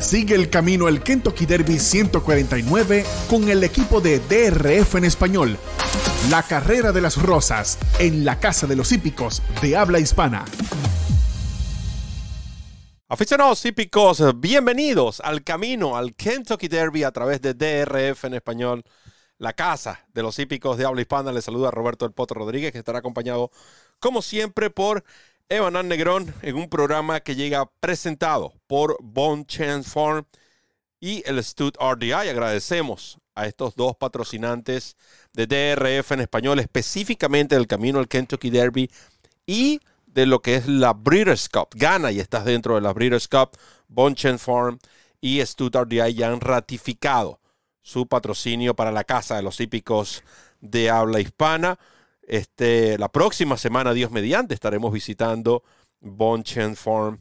Sigue 0.00 0.34
el 0.34 0.48
camino 0.48 0.86
al 0.86 1.02
Kentucky 1.02 1.44
Derby 1.44 1.78
149 1.78 3.04
con 3.28 3.50
el 3.50 3.62
equipo 3.62 4.00
de 4.00 4.18
DRF 4.18 4.94
en 4.94 5.04
español. 5.04 5.58
La 6.30 6.42
carrera 6.42 6.90
de 6.90 7.02
las 7.02 7.20
rosas 7.20 7.78
en 7.98 8.24
la 8.24 8.40
Casa 8.40 8.66
de 8.66 8.76
los 8.76 8.92
Hípicos 8.92 9.42
de 9.60 9.76
habla 9.76 9.98
hispana. 9.98 10.46
Aficionados 13.08 13.62
hípicos, 13.66 14.22
bienvenidos 14.40 15.20
al 15.20 15.44
camino 15.44 15.98
al 15.98 16.14
Kentucky 16.14 16.68
Derby 16.68 17.04
a 17.04 17.12
través 17.12 17.42
de 17.42 17.52
DRF 17.52 18.24
en 18.24 18.34
español. 18.34 18.82
La 19.36 19.52
casa 19.52 20.06
de 20.14 20.22
los 20.22 20.38
hípicos 20.38 20.78
de 20.78 20.86
habla 20.86 21.02
hispana. 21.02 21.30
Les 21.30 21.44
saluda 21.44 21.70
Roberto 21.70 22.06
El 22.06 22.12
Potro 22.12 22.40
Rodríguez, 22.40 22.72
que 22.72 22.78
estará 22.78 23.00
acompañado, 23.00 23.50
como 23.98 24.22
siempre, 24.22 24.70
por 24.70 25.04
Evan 25.52 25.88
Negrón 25.88 26.32
en 26.42 26.54
un 26.54 26.68
programa 26.68 27.18
que 27.18 27.34
llega 27.34 27.68
presentado 27.80 28.54
por 28.68 28.96
Bone 29.00 29.44
Chance 29.44 29.90
Farm 29.90 30.24
y 31.00 31.24
el 31.26 31.42
Stud 31.42 31.74
RDI. 31.76 32.12
Agradecemos 32.12 33.18
a 33.34 33.48
estos 33.48 33.74
dos 33.74 33.96
patrocinantes 33.96 34.96
de 35.32 35.48
DRF 35.48 36.12
en 36.12 36.20
español, 36.20 36.60
específicamente 36.60 37.56
del 37.56 37.66
camino 37.66 37.98
al 37.98 38.06
Kentucky 38.06 38.48
Derby 38.48 38.92
y 39.44 39.80
de 40.06 40.26
lo 40.26 40.40
que 40.40 40.54
es 40.54 40.68
la 40.68 40.94
Breeders' 40.94 41.48
Cup. 41.48 41.70
Gana 41.74 42.12
y 42.12 42.20
estás 42.20 42.44
dentro 42.44 42.76
de 42.76 42.82
la 42.82 42.94
Breeders' 42.94 43.26
Cup. 43.26 43.58
Bone 43.88 44.14
Chance 44.14 44.44
Farm 44.44 44.78
y 45.20 45.44
Stud 45.44 45.74
RDI 45.74 46.14
ya 46.14 46.28
han 46.28 46.40
ratificado 46.40 47.40
su 47.82 48.06
patrocinio 48.06 48.76
para 48.76 48.92
la 48.92 49.02
casa 49.02 49.34
de 49.34 49.42
los 49.42 49.58
hípicos 49.58 50.22
de 50.60 50.90
habla 50.90 51.18
hispana. 51.18 51.76
Este, 52.30 52.96
la 52.96 53.08
próxima 53.08 53.56
semana, 53.56 53.92
Dios 53.92 54.12
mediante, 54.12 54.54
estaremos 54.54 54.92
visitando 54.92 55.64
Bonchen 55.98 56.76
Farm 56.76 57.20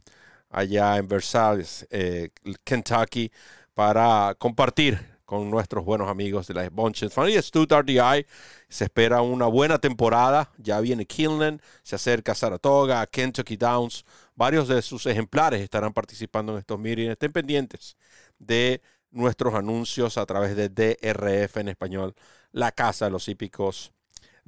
allá 0.52 0.98
en 0.98 1.08
Versailles, 1.08 1.88
eh, 1.90 2.30
Kentucky, 2.64 3.32
para 3.74 4.36
compartir 4.38 5.00
con 5.26 5.50
nuestros 5.50 5.84
buenos 5.84 6.10
amigos 6.10 6.46
de 6.46 6.54
la 6.54 6.70
Bonchen 6.70 7.10
Farm 7.10 7.30
y 7.30 7.42
Stuttgart 7.42 7.88
DI. 7.88 8.28
Se 8.68 8.84
espera 8.84 9.24
una 9.24 9.48
buena 9.48 9.80
temporada. 9.80 10.52
Ya 10.60 10.80
viene 10.80 11.08
Kinlan, 11.08 11.60
se 11.82 11.96
acerca 11.96 12.36
Saratoga, 12.36 13.04
Kentucky 13.08 13.58
Downs. 13.58 14.06
Varios 14.36 14.68
de 14.68 14.80
sus 14.84 15.08
ejemplares 15.08 15.62
estarán 15.62 15.92
participando 15.92 16.52
en 16.52 16.60
estos 16.60 16.78
meetings. 16.78 17.14
Estén 17.14 17.32
pendientes 17.32 17.98
de 18.38 18.80
nuestros 19.10 19.56
anuncios 19.56 20.20
a 20.20 20.26
través 20.28 20.56
de 20.56 20.70
DRF 20.70 21.58
en 21.58 21.70
español, 21.70 22.14
la 22.52 22.72
casa 22.72 23.06
de 23.06 23.12
los 23.12 23.28
hípicos 23.28 23.92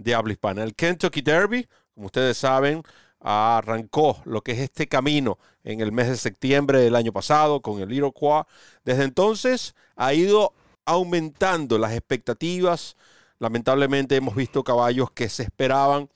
de. 0.03 0.63
El 0.63 0.75
Kentucky 0.75 1.21
Derby, 1.21 1.67
como 1.93 2.07
ustedes 2.07 2.37
saben, 2.37 2.83
arrancó 3.19 4.21
lo 4.25 4.41
que 4.41 4.53
es 4.53 4.59
este 4.59 4.87
camino 4.87 5.37
en 5.63 5.81
el 5.81 5.91
mes 5.91 6.07
de 6.07 6.17
septiembre 6.17 6.79
del 6.79 6.95
año 6.95 7.11
pasado 7.11 7.61
con 7.61 7.79
el 7.81 7.91
Iroquois. 7.91 8.45
Desde 8.83 9.03
entonces 9.03 9.75
ha 9.95 10.13
ido 10.13 10.53
aumentando 10.85 11.77
las 11.77 11.93
expectativas. 11.93 12.97
Lamentablemente 13.39 14.15
hemos 14.15 14.35
visto 14.35 14.63
caballos 14.63 15.11
que 15.11 15.29
se 15.29 15.43
esperaban 15.43 16.09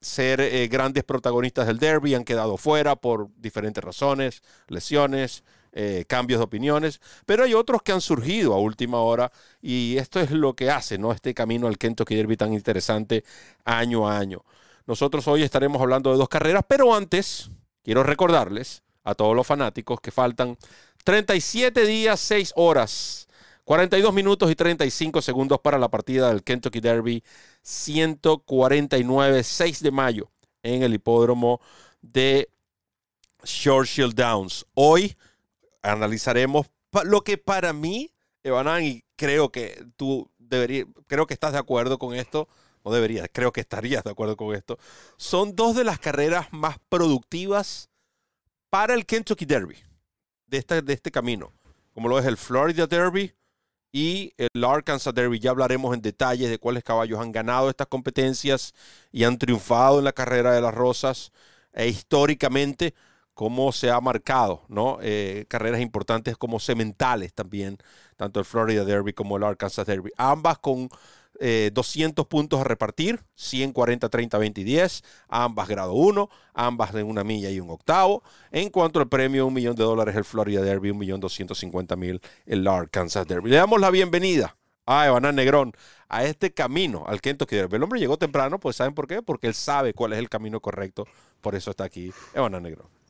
ser 0.00 0.40
eh, 0.40 0.66
grandes 0.68 1.04
protagonistas 1.04 1.66
del 1.66 1.78
derby, 1.78 2.14
han 2.14 2.24
quedado 2.24 2.56
fuera 2.56 2.96
por 2.96 3.28
diferentes 3.36 3.82
razones, 3.82 4.42
lesiones, 4.66 5.44
eh, 5.72 6.04
cambios 6.06 6.38
de 6.38 6.44
opiniones, 6.44 7.00
pero 7.24 7.44
hay 7.44 7.54
otros 7.54 7.82
que 7.82 7.92
han 7.92 8.02
surgido 8.02 8.52
a 8.52 8.58
última 8.58 9.00
hora 9.00 9.32
y 9.62 9.96
esto 9.96 10.20
es 10.20 10.30
lo 10.30 10.54
que 10.54 10.70
hace 10.70 10.98
¿no? 10.98 11.12
este 11.12 11.32
camino 11.32 11.66
al 11.66 11.78
Kentucky 11.78 12.14
Derby 12.14 12.36
tan 12.36 12.52
interesante 12.52 13.24
año 13.64 14.06
a 14.06 14.18
año. 14.18 14.44
Nosotros 14.86 15.26
hoy 15.28 15.42
estaremos 15.42 15.80
hablando 15.80 16.10
de 16.10 16.18
dos 16.18 16.28
carreras, 16.28 16.64
pero 16.68 16.94
antes 16.94 17.50
quiero 17.82 18.02
recordarles 18.02 18.82
a 19.04 19.14
todos 19.14 19.34
los 19.34 19.46
fanáticos 19.46 20.00
que 20.00 20.10
faltan 20.10 20.58
37 21.04 21.86
días, 21.86 22.20
6 22.20 22.52
horas, 22.56 23.26
42 23.64 24.12
minutos 24.12 24.50
y 24.50 24.54
35 24.54 25.22
segundos 25.22 25.60
para 25.60 25.78
la 25.78 25.88
partida 25.88 26.28
del 26.28 26.42
Kentucky 26.42 26.80
Derby 26.80 27.22
149, 27.62 29.42
6 29.42 29.82
de 29.82 29.90
mayo 29.90 30.30
en 30.62 30.82
el 30.82 30.94
hipódromo 30.94 31.60
de 32.00 32.48
Churchill 33.44 34.14
Downs. 34.14 34.66
Hoy 34.74 35.16
analizaremos 35.82 36.70
lo 37.04 37.22
que 37.22 37.38
para 37.38 37.72
mí, 37.72 38.12
Evanán, 38.42 38.84
y 38.84 39.04
creo 39.16 39.50
que 39.50 39.84
tú 39.96 40.30
deberías, 40.38 40.86
creo 41.06 41.26
que 41.26 41.34
estás 41.34 41.52
de 41.52 41.58
acuerdo 41.58 41.98
con 41.98 42.14
esto, 42.14 42.48
no 42.84 42.90
deberías, 42.90 43.28
creo 43.32 43.52
que 43.52 43.60
estarías 43.60 44.04
de 44.04 44.10
acuerdo 44.10 44.36
con 44.36 44.54
esto, 44.54 44.78
son 45.16 45.54
dos 45.54 45.76
de 45.76 45.84
las 45.84 45.98
carreras 45.98 46.48
más 46.52 46.76
productivas 46.88 47.88
para 48.70 48.94
el 48.94 49.06
Kentucky 49.06 49.44
Derby, 49.44 49.76
de 50.46 50.58
este, 50.58 50.82
de 50.82 50.92
este 50.92 51.10
camino, 51.10 51.52
como 51.92 52.08
lo 52.08 52.18
es 52.18 52.26
el 52.26 52.36
Florida 52.36 52.86
Derby 52.86 53.34
y 53.92 54.32
el 54.38 54.64
Arkansas 54.64 55.14
Derby. 55.14 55.38
Ya 55.38 55.50
hablaremos 55.50 55.94
en 55.94 56.00
detalles 56.00 56.48
de 56.48 56.58
cuáles 56.58 56.82
caballos 56.82 57.20
han 57.20 57.32
ganado 57.32 57.68
estas 57.68 57.86
competencias 57.86 58.74
y 59.12 59.24
han 59.24 59.38
triunfado 59.38 59.98
en 59.98 60.04
la 60.04 60.12
carrera 60.12 60.52
de 60.52 60.62
las 60.62 60.74
Rosas. 60.74 61.32
E 61.74 61.88
históricamente, 61.88 62.94
cómo 63.34 63.72
se 63.72 63.90
ha 63.90 64.00
marcado, 64.00 64.62
¿no? 64.68 64.98
Eh, 65.02 65.46
carreras 65.48 65.80
importantes 65.80 66.36
como 66.36 66.60
sementales 66.60 67.32
también, 67.32 67.78
tanto 68.16 68.40
el 68.40 68.46
Florida 68.46 68.84
Derby 68.84 69.12
como 69.12 69.36
el 69.36 69.44
Arkansas 69.44 69.86
Derby. 69.86 70.10
Ambas 70.16 70.58
con 70.58 70.88
200 71.40 72.24
eh, 72.24 72.28
puntos 72.28 72.60
a 72.60 72.64
repartir, 72.64 73.24
140, 73.34 74.08
30, 74.08 74.38
20 74.38 74.60
y 74.60 74.64
10, 74.64 75.02
ambas 75.28 75.68
grado 75.68 75.94
1, 75.94 76.28
ambas 76.54 76.92
de 76.92 77.02
una 77.02 77.24
milla 77.24 77.50
y 77.50 77.58
un 77.58 77.70
octavo. 77.70 78.22
En 78.50 78.70
cuanto 78.70 79.00
al 79.00 79.08
premio, 79.08 79.46
un 79.46 79.54
millón 79.54 79.74
de 79.74 79.82
dólares 79.82 80.14
el 80.14 80.24
Florida 80.24 80.60
Derby, 80.62 80.90
un 80.90 80.98
millón 80.98 81.20
cincuenta 81.28 81.96
mil 81.96 82.20
el 82.46 82.66
Arkansas 82.66 83.26
Derby. 83.26 83.50
Le 83.50 83.56
damos 83.56 83.80
la 83.80 83.90
bienvenida 83.90 84.56
a 84.86 85.06
Evanán 85.06 85.36
Negrón 85.36 85.72
a 86.08 86.24
este 86.24 86.52
camino 86.52 87.04
al 87.06 87.20
Kentucky 87.20 87.56
Derby. 87.56 87.76
El 87.76 87.82
hombre 87.82 87.98
llegó 87.98 88.18
temprano, 88.18 88.60
pues 88.60 88.76
¿saben 88.76 88.94
por 88.94 89.06
qué? 89.06 89.22
Porque 89.22 89.46
él 89.46 89.54
sabe 89.54 89.94
cuál 89.94 90.12
es 90.12 90.18
el 90.18 90.28
camino 90.28 90.60
correcto, 90.60 91.06
por 91.40 91.54
eso 91.54 91.70
está 91.70 91.84
aquí 91.84 92.12
Evanán 92.34 92.62
Negrón. 92.62 93.01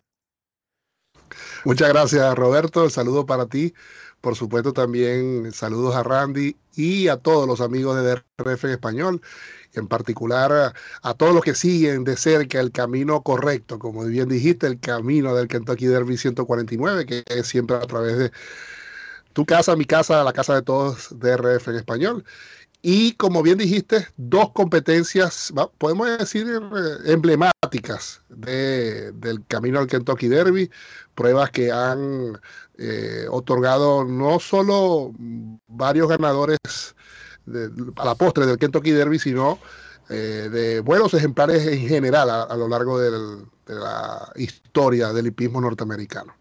Muchas 1.64 1.88
gracias, 1.88 2.34
Roberto. 2.34 2.84
El 2.84 2.90
saludo 2.90 3.26
para 3.26 3.46
ti. 3.46 3.74
Por 4.22 4.36
supuesto, 4.36 4.72
también 4.72 5.50
saludos 5.52 5.96
a 5.96 6.04
Randy 6.04 6.56
y 6.76 7.08
a 7.08 7.16
todos 7.16 7.48
los 7.48 7.60
amigos 7.60 7.96
de 7.96 8.22
DRF 8.38 8.64
en 8.64 8.70
español, 8.70 9.22
en 9.74 9.88
particular 9.88 10.72
a, 11.02 11.14
todos 11.14 11.34
los 11.34 11.42
que 11.42 11.56
siguen 11.56 12.04
de 12.04 12.16
cerca 12.16 12.60
el 12.60 12.70
camino 12.70 13.22
correcto, 13.22 13.80
como 13.80 14.04
bien 14.04 14.28
dijiste, 14.28 14.68
el 14.68 14.78
camino 14.78 15.34
del 15.34 15.48
Kentucky 15.48 15.86
Derby 15.86 16.16
149, 16.16 17.04
que 17.04 17.24
es 17.26 17.48
siempre 17.48 17.76
a 17.76 17.80
través 17.80 18.16
de 18.16 18.32
tu 19.32 19.44
casa, 19.44 19.74
mi 19.76 19.86
casa, 19.86 20.22
la 20.22 20.32
casa 20.32 20.54
de 20.54 20.62
todos 20.62 21.08
DRF 21.18 21.68
en 21.68 21.76
español. 21.76 22.24
Y 22.84 23.12
como 23.12 23.44
bien 23.44 23.58
dijiste, 23.58 24.08
dos 24.16 24.50
competencias, 24.50 25.52
podemos 25.78 26.18
decir, 26.18 26.48
eh, 26.48 27.12
emblemáticas 27.12 28.22
de, 28.28 29.12
del 29.12 29.46
camino 29.46 29.78
al 29.78 29.86
Kentucky 29.86 30.26
Derby, 30.26 30.68
pruebas 31.14 31.50
que 31.50 31.70
han 31.70 32.40
eh, 32.78 33.26
otorgado 33.30 34.04
no 34.04 34.40
solo 34.40 35.12
varios 35.68 36.08
ganadores 36.08 36.58
a 37.96 38.04
la 38.04 38.16
postre 38.16 38.46
del 38.46 38.58
Kentucky 38.58 38.90
Derby, 38.90 39.20
sino 39.20 39.60
eh, 40.10 40.48
de 40.50 40.80
buenos 40.80 41.14
ejemplares 41.14 41.64
en 41.64 41.86
general 41.86 42.30
a, 42.30 42.56
lo 42.56 42.68
largo 42.68 42.98
de 42.98 43.46
la 43.66 44.32
historia 44.34 45.12
del 45.12 45.28
hipismo 45.28 45.60
norteamericano. 45.60 46.34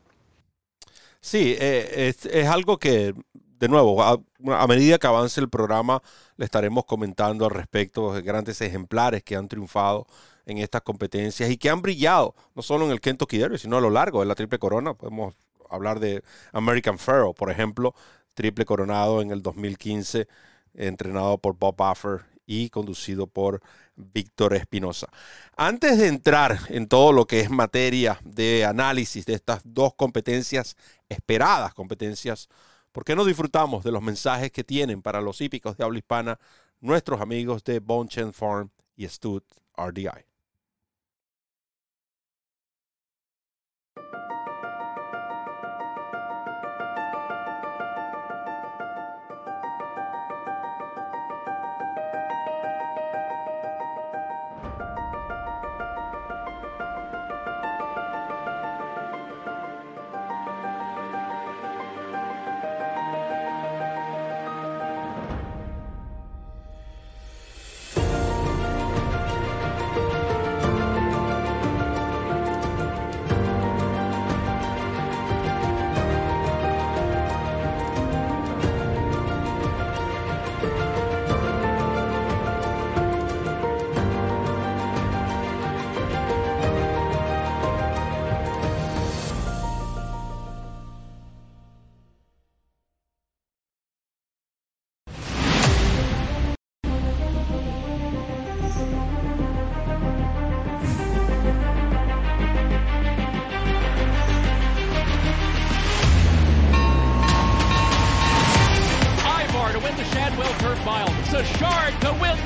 Sí, 1.24 1.56
es, 1.60 2.26
algo 2.48 2.80
que 2.80 3.14
de 3.62 3.70
nuevo, 3.70 4.02
a, 4.02 4.68
medida 4.68 4.98
que 4.98 5.06
avance 5.06 5.40
el 5.40 5.48
programa, 5.48 6.02
le 6.36 6.46
estaremos 6.46 6.84
comentando 6.84 7.46
al 7.46 7.52
respecto 7.52 8.12
de 8.12 8.24
grandes 8.24 8.60
ejemplares 8.60 9.22
que 9.22 9.36
han 9.36 9.48
triunfado 9.48 10.08
en 10.48 10.58
estas 10.58 10.82
competencias 10.82 11.48
y 11.48 11.58
que 11.58 11.70
han 11.70 11.84
brillado, 11.84 12.34
no 12.56 12.64
solo 12.64 12.86
en 12.86 12.92
el 12.92 13.00
Kentucky 13.00 13.38
Derby, 13.38 13.60
sino 13.60 13.78
a 13.78 13.82
lo 13.82 13.92
largo 13.92 14.22
de 14.22 14.26
la 14.26 14.34
Triple 14.34 14.58
Corona. 14.58 14.96
Podemos 14.96 15.36
hablar 15.70 16.00
de 16.00 16.24
American 16.54 16.98
Pharaoh, 16.98 17.36
por 17.36 17.52
ejemplo, 17.52 17.94
triple 18.34 18.66
coronado 18.66 19.22
en 19.22 19.30
el 19.30 19.44
2015, 19.44 20.28
entrenado 20.74 21.38
por 21.38 21.56
Bob 21.56 21.76
Buffer 21.78 22.22
y 22.48 22.72
conducido 22.72 23.28
por 23.28 23.62
Víctor 23.96 24.56
Espinosa. 24.56 25.08
Antes 25.56 26.00
de 26.00 26.08
entrar 26.08 26.58
en 26.70 26.88
todo 26.88 27.14
lo 27.14 27.28
que 27.28 27.42
es 27.42 27.52
materia 27.52 28.20
de 28.24 28.66
análisis 28.66 29.28
de 29.28 29.36
estas 29.36 29.62
dos 29.64 29.94
competencias 29.94 30.76
esperadas, 31.10 31.76
competencias 31.76 32.50
¿Por 32.92 33.06
qué 33.06 33.16
no 33.16 33.24
disfrutamos 33.24 33.84
de 33.84 33.92
los 33.92 34.02
mensajes 34.02 34.52
que 34.52 34.64
tienen 34.64 35.02
para 35.02 35.22
los 35.22 35.40
hípicos 35.40 35.78
de 35.78 35.84
habla 35.84 36.00
hispana 36.00 36.40
nuestros 36.82 37.22
amigos 37.22 37.64
de 37.64 37.80
Bonchen 37.80 38.34
Farm 38.34 38.70
y 38.96 39.08
Stud 39.08 39.44
RDI? 39.78 40.31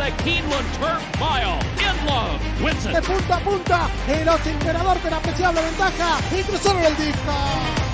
The 0.05 0.11
Keeneland 0.23 0.69
Turf 0.77 1.01
Mile. 1.19 1.57
Inlove 1.81 2.39
wins 2.63 2.83
De 2.83 3.01
punta 3.01 3.35
a 3.35 3.39
punta, 3.39 3.89
el 4.07 4.27
emperador 4.27 4.99
con 4.99 5.13
apreciable 5.13 5.61
ventaja. 5.61 6.19
Y 6.31 6.43
cruzaron 6.43 6.83
el 6.83 6.95
disco. 6.97 7.84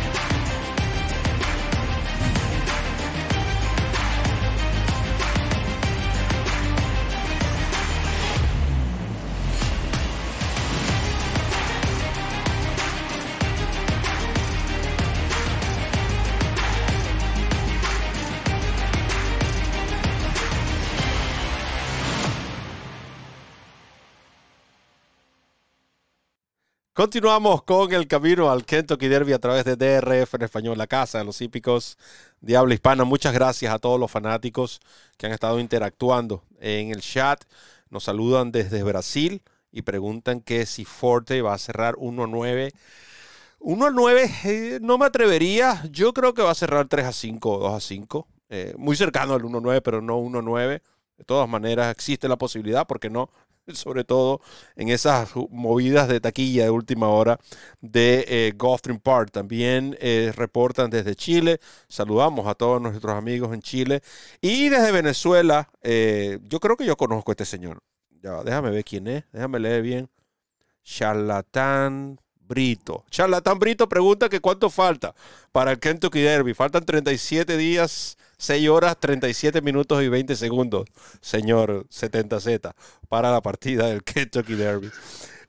Continuamos 27.02 27.64
con 27.64 27.92
el 27.94 28.08
camino 28.08 28.52
al 28.52 28.64
Kentucky 28.64 29.08
Derby 29.08 29.34
a 29.34 29.40
través 29.40 29.66
de 29.66 29.76
DRF 29.76 30.36
en 30.36 30.44
español, 30.44 30.78
la 30.78 30.86
casa 30.86 31.18
de 31.18 31.24
los 31.24 31.42
hípicos 31.42 31.98
de 32.42 32.56
habla 32.56 32.76
hispana. 32.76 33.06
Muchas 33.06 33.34
gracias 33.34 33.74
a 33.74 33.80
todos 33.80 34.00
los 34.00 34.12
fanáticos 34.12 34.80
que 35.18 35.26
han 35.26 35.32
estado 35.32 35.60
interactuando 35.60 36.44
en 36.60 36.92
el 36.92 37.02
chat. 37.02 37.44
Nos 37.90 38.04
saludan 38.04 38.52
desde 38.52 38.84
Brasil 38.84 39.42
y 39.72 39.82
preguntan 39.82 40.42
que 40.42 40.68
si 40.68 40.86
Forte 40.86 41.42
va 41.42 41.56
a 41.56 41.58
cerrar 41.58 41.96
1-9. 41.96 42.72
1-9, 43.62 44.32
eh, 44.44 44.80
no 44.80 45.00
me 45.00 45.08
atrevería. 45.08 45.82
Yo 45.90 46.14
creo 46.14 46.36
que 46.36 46.44
va 46.44 46.52
a 46.52 46.56
cerrar 46.56 46.88
3 46.88 47.08
a 47.08 47.14
5 47.14 47.50
o 47.52 47.60
2 47.62 47.74
a 47.74 47.80
5. 47.80 48.28
Eh, 48.50 48.76
muy 48.78 48.96
cercano 48.96 49.34
al 49.34 49.42
1-9, 49.42 49.82
pero 49.82 50.04
no 50.04 50.20
1-9. 50.20 50.84
De 51.18 51.24
todas 51.26 51.50
maneras, 51.50 51.90
existe 51.92 52.30
la 52.30 52.38
posibilidad, 52.38 52.86
porque 52.86 53.10
no, 53.10 53.32
sobre 53.74 54.04
todo 54.04 54.42
en 54.76 54.90
esas 54.90 55.30
movidas 55.50 56.08
de 56.08 56.20
taquilla 56.20 56.64
de 56.64 56.70
última 56.70 57.10
hora 57.10 57.40
de 57.82 58.26
eh, 58.28 58.54
Gulfstream 58.58 59.00
Park. 59.00 59.32
También 59.32 59.98
eh, 60.00 60.32
reportan 60.36 60.90
desde 60.90 61.16
Chile. 61.16 61.60
Saludamos 61.88 62.48
a 62.48 62.56
todos 62.56 62.82
nuestros 62.82 63.14
amigos 63.14 63.54
en 63.54 63.62
Chile. 63.62 64.02
Y 64.42 64.70
desde 64.70 64.92
Venezuela, 64.92 65.70
eh, 65.82 66.40
yo 66.44 66.60
creo 66.60 66.78
que 66.78 66.86
yo 66.86 66.98
conozco 66.98 67.32
a 67.32 67.34
este 67.34 67.46
señor. 67.46 67.82
Ya, 68.22 68.44
déjame 68.44 68.72
ver 68.72 68.84
quién 68.84 69.08
es. 69.08 69.24
Déjame 69.32 69.60
leer 69.60 69.82
bien. 69.82 70.10
Charlatán 70.84 72.20
Brito. 72.52 73.06
Charlatán 73.10 73.60
Brito 73.60 73.88
pregunta 73.88 74.28
que 74.28 74.42
cuánto 74.42 74.70
falta 74.70 75.16
para 75.54 75.72
el 75.72 75.80
Kentucky 75.80 76.20
Derby. 76.20 76.54
Faltan 76.54 76.84
37 76.84 77.56
días, 77.56 78.18
6 78.40 78.68
horas, 78.68 78.98
37 79.00 79.62
minutos 79.62 80.04
y 80.04 80.10
20 80.10 80.36
segundos, 80.36 80.86
señor 81.22 81.88
70Z, 81.88 82.74
para 83.08 83.32
la 83.32 83.42
partida 83.42 83.88
del 83.88 84.04
Kentucky 84.04 84.56
Derby. 84.56 84.92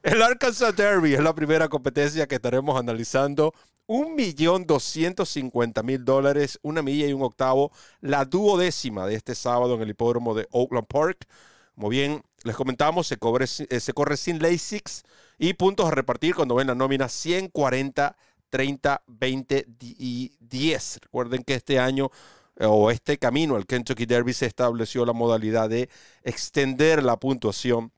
El 0.05 0.23
Arkansas 0.23 0.77
Derby 0.77 1.15
es 1.15 1.21
la 1.21 1.35
primera 1.35 1.69
competencia 1.69 2.29
que 2.29 2.37
estaremos 2.37 2.79
analizando. 2.79 3.53
Un 3.87 4.15
millón 4.15 4.65
doscientos 4.65 5.29
cincuenta 5.29 5.83
mil 5.83 6.05
dólares, 6.05 6.61
una 6.63 6.83
milla 6.83 7.09
y 7.09 7.13
un 7.13 7.23
octavo, 7.23 7.73
la 8.01 8.25
duodécima 8.25 9.09
de 9.09 9.17
este 9.17 9.35
sábado 9.35 9.75
en 9.75 9.83
el 9.83 9.91
hipódromo 9.91 10.37
de 10.37 10.47
Oakland 10.53 10.87
Park. 10.87 11.27
Como 11.75 11.89
bien 11.89 12.23
les 12.45 12.57
comentamos, 12.57 13.07
se, 13.07 13.17
cobre, 13.17 13.45
eh, 13.45 13.81
se 13.81 13.93
corre 13.93 14.17
sin 14.17 14.43
LASIX 14.43 15.03
y 15.39 15.55
puntos 15.55 15.87
a 15.87 15.91
repartir 15.91 16.35
cuando 16.35 16.55
ven 16.55 16.67
la 16.67 16.75
nómina 16.75 17.09
140, 17.09 18.17
30, 18.51 19.03
20 19.07 19.67
y 19.81 20.33
10. 20.41 21.01
Recuerden 21.03 21.45
que 21.45 21.55
este 21.55 21.79
año 21.79 22.11
eh, 22.57 22.67
o 22.67 22.91
este 22.91 23.19
camino 23.19 23.57
al 23.57 23.67
Kentucky 23.67 24.07
Derby 24.07 24.33
se 24.33 24.47
estableció 24.47 25.05
la 25.07 25.13
modalidad 25.13 25.69
de 25.69 25.89
extender 26.23 27.03
la 27.03 27.17
puntuación 27.17 27.93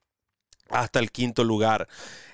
hasta 0.71 0.99
el 0.99 1.11
quinto 1.11 1.45
lugar. 1.45 1.89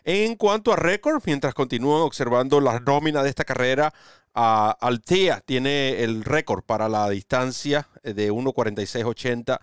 En 0.05 0.37
cuanto 0.37 0.73
a 0.73 0.77
récord, 0.77 1.23
mientras 1.27 1.55
continúan 1.55 2.03
observando 2.03 2.61
las 2.61 2.83
nóminas 2.83 3.25
de 3.25 3.31
esta 3.31 3.45
carrera, 3.45 3.93
Altea 4.33 5.41
tiene 5.41 6.03
el 6.03 6.25
récord 6.25 6.63
para 6.63 6.89
la 6.89 7.09
distancia 7.11 7.89
de 8.03 8.31
1.46.80. 8.31 9.59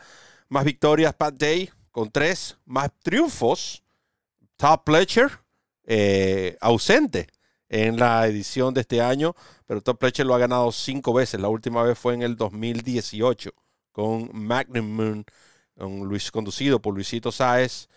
Más 0.50 0.66
victorias, 0.66 1.14
Pat 1.14 1.36
Day 1.36 1.70
con 1.98 2.12
tres. 2.12 2.60
Más 2.68 2.92
triunfos, 3.02 3.84
Top 4.56 4.84
Pletcher 4.84 5.32
eh, 5.84 6.56
ausente 6.62 7.26
en 7.70 7.98
la 7.98 8.28
edición 8.28 8.72
de 8.76 8.82
este 8.82 9.02
año, 9.02 9.36
pero 9.66 9.82
Top 9.82 9.98
Pletcher 9.98 10.24
lo 10.24 10.36
ha 10.36 10.38
ganado 10.38 10.72
cinco 10.72 11.12
veces. 11.12 11.42
La 11.42 11.48
última 11.48 11.82
vez 11.82 11.98
fue 11.98 12.14
en 12.14 12.22
el 12.22 12.36
2018 12.36 13.50
con 13.92 14.30
Magnum 14.32 14.86
Moon, 14.86 15.26
un 15.78 16.08
Luis, 16.08 16.30
conducido 16.30 16.80
por 16.80 16.94
Luisito 16.94 17.32
Sáez. 17.32 17.90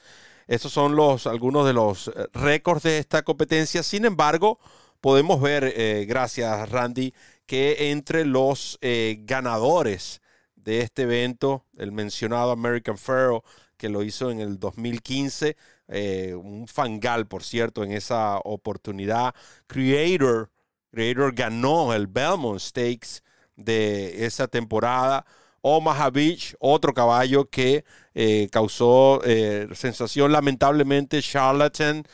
Estos 0.46 0.72
son 0.72 0.96
los, 0.96 1.26
algunos 1.26 1.66
de 1.66 1.74
los 1.74 2.10
récords 2.32 2.84
de 2.84 2.96
esta 2.96 3.20
competencia. 3.22 3.82
Sin 3.82 4.06
embargo, 4.06 4.58
podemos 5.02 5.42
ver, 5.42 5.74
eh, 5.76 6.06
gracias 6.08 6.70
Randy, 6.70 7.12
que 7.44 7.90
entre 7.90 8.24
los 8.24 8.78
eh, 8.80 9.18
ganadores 9.24 10.22
de 10.54 10.80
este 10.80 11.02
evento, 11.02 11.66
el 11.76 11.92
mencionado 11.92 12.50
American 12.50 12.96
Pharaoh, 12.96 13.44
que 13.80 13.88
lo 13.88 14.02
hizo 14.02 14.30
en 14.30 14.40
el 14.40 14.58
2015, 14.58 15.56
eh, 15.88 16.34
un 16.34 16.68
fangal, 16.68 17.26
por 17.26 17.42
cierto, 17.42 17.82
en 17.82 17.92
esa 17.92 18.38
oportunidad. 18.44 19.34
Creator, 19.66 20.50
Creator 20.90 21.34
ganó 21.34 21.94
el 21.94 22.06
Belmont 22.06 22.60
Stakes 22.60 23.22
de 23.56 24.26
esa 24.26 24.48
temporada. 24.48 25.24
Omaha 25.62 26.10
Beach, 26.10 26.54
otro 26.58 26.92
caballo 26.92 27.48
que 27.48 27.84
eh, 28.14 28.48
causó 28.52 29.22
eh, 29.24 29.66
sensación. 29.72 30.30
Lamentablemente, 30.30 31.22
Charlatan 31.22 32.04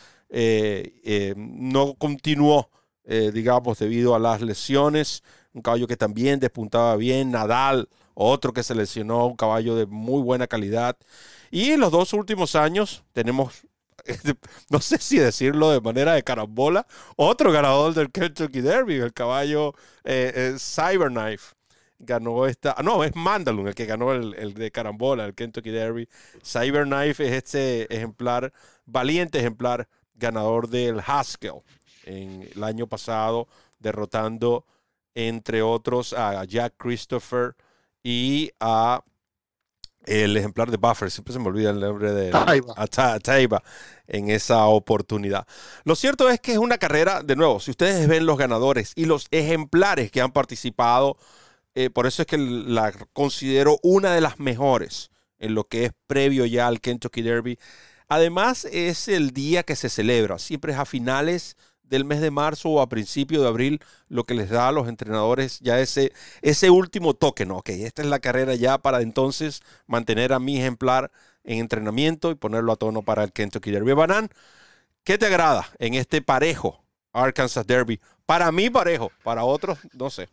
no 1.36 1.94
continuó, 1.94 2.70
digamos, 3.04 3.78
debido 3.80 4.14
a 4.14 4.20
las 4.20 4.40
lesiones. 4.40 5.24
Un 5.52 5.62
caballo 5.62 5.88
que 5.88 5.96
también 5.96 6.38
despuntaba 6.38 6.96
bien. 6.96 7.30
Nadal, 7.32 7.88
otro 8.14 8.52
que 8.52 8.62
se 8.62 8.74
lesionó, 8.74 9.26
un 9.26 9.36
caballo 9.36 9.76
de 9.76 9.86
muy 9.86 10.22
buena 10.22 10.46
calidad. 10.46 10.96
Y 11.50 11.72
en 11.72 11.80
los 11.80 11.92
dos 11.92 12.12
últimos 12.12 12.54
años 12.56 13.04
tenemos, 13.12 13.66
no 14.70 14.80
sé 14.80 14.98
si 14.98 15.18
decirlo 15.18 15.70
de 15.70 15.80
manera 15.80 16.14
de 16.14 16.22
carambola, 16.22 16.86
otro 17.16 17.52
ganador 17.52 17.94
del 17.94 18.10
Kentucky 18.10 18.60
Derby, 18.60 18.96
el 18.96 19.12
caballo 19.12 19.74
Cyberknife 20.58 21.56
ganó 21.98 22.46
esta. 22.46 22.74
Ah, 22.76 22.82
no, 22.82 23.04
es 23.04 23.14
Mandalun 23.14 23.68
el 23.68 23.74
que 23.74 23.86
ganó 23.86 24.12
el, 24.12 24.34
el, 24.34 24.54
de 24.54 24.70
Carambola, 24.70 25.24
el 25.24 25.34
Kentucky 25.34 25.70
Derby. 25.70 26.08
Cyberknife 26.44 27.26
es 27.26 27.32
este 27.32 27.94
ejemplar, 27.94 28.52
valiente 28.84 29.38
ejemplar, 29.38 29.88
ganador 30.14 30.68
del 30.68 31.00
Haskell 31.00 31.62
en 32.04 32.48
el 32.54 32.64
año 32.64 32.86
pasado, 32.86 33.48
derrotando, 33.78 34.64
entre 35.14 35.62
otros, 35.62 36.12
a 36.12 36.44
Jack 36.44 36.74
Christopher 36.76 37.56
y 38.02 38.50
a 38.60 39.02
el 40.06 40.36
ejemplar 40.36 40.70
de 40.70 40.76
Buffer, 40.76 41.10
siempre 41.10 41.32
se 41.32 41.38
me 41.38 41.48
olvida 41.48 41.70
el 41.70 41.80
nombre 41.80 42.12
de 42.12 42.30
Taiba. 42.30 43.62
En 44.06 44.30
esa 44.30 44.66
oportunidad. 44.66 45.46
Lo 45.84 45.96
cierto 45.96 46.30
es 46.30 46.40
que 46.40 46.52
es 46.52 46.58
una 46.58 46.78
carrera, 46.78 47.22
de 47.22 47.34
nuevo, 47.34 47.58
si 47.60 47.72
ustedes 47.72 48.06
ven 48.06 48.24
los 48.24 48.38
ganadores 48.38 48.92
y 48.94 49.06
los 49.06 49.26
ejemplares 49.32 50.12
que 50.12 50.20
han 50.20 50.32
participado, 50.32 51.18
eh, 51.74 51.90
por 51.90 52.06
eso 52.06 52.22
es 52.22 52.28
que 52.28 52.38
la 52.38 52.92
considero 53.12 53.78
una 53.82 54.14
de 54.14 54.20
las 54.20 54.38
mejores 54.38 55.10
en 55.38 55.54
lo 55.54 55.64
que 55.64 55.86
es 55.86 55.92
previo 56.06 56.46
ya 56.46 56.68
al 56.68 56.80
Kentucky 56.80 57.22
Derby. 57.22 57.58
Además, 58.08 58.64
es 58.70 59.08
el 59.08 59.32
día 59.32 59.64
que 59.64 59.76
se 59.76 59.88
celebra, 59.88 60.38
siempre 60.38 60.72
es 60.72 60.78
a 60.78 60.84
finales 60.84 61.56
del 61.88 62.04
mes 62.04 62.20
de 62.20 62.30
marzo 62.30 62.68
o 62.70 62.80
a 62.80 62.88
principio 62.88 63.42
de 63.42 63.48
abril, 63.48 63.80
lo 64.08 64.24
que 64.24 64.34
les 64.34 64.50
da 64.50 64.68
a 64.68 64.72
los 64.72 64.88
entrenadores 64.88 65.60
ya 65.60 65.80
ese, 65.80 66.12
ese 66.42 66.70
último 66.70 67.14
toque, 67.14 67.46
¿no? 67.46 67.58
Ok, 67.58 67.70
esta 67.70 68.02
es 68.02 68.08
la 68.08 68.18
carrera 68.18 68.54
ya 68.54 68.78
para 68.78 69.02
entonces 69.02 69.62
mantener 69.86 70.32
a 70.32 70.38
mi 70.38 70.58
ejemplar 70.58 71.10
en 71.44 71.58
entrenamiento 71.58 72.30
y 72.30 72.34
ponerlo 72.34 72.72
a 72.72 72.76
tono 72.76 73.02
para 73.02 73.24
el 73.24 73.32
Kentucky 73.32 73.70
Derby. 73.70 73.92
Banán, 73.92 74.30
¿qué 75.04 75.18
te 75.18 75.26
agrada 75.26 75.66
en 75.78 75.94
este 75.94 76.22
parejo 76.22 76.84
Arkansas 77.12 77.66
Derby? 77.66 78.00
Para 78.26 78.50
mí 78.52 78.70
parejo, 78.70 79.12
para 79.22 79.44
otros 79.44 79.78
no 79.92 80.10
sé. 80.10 80.28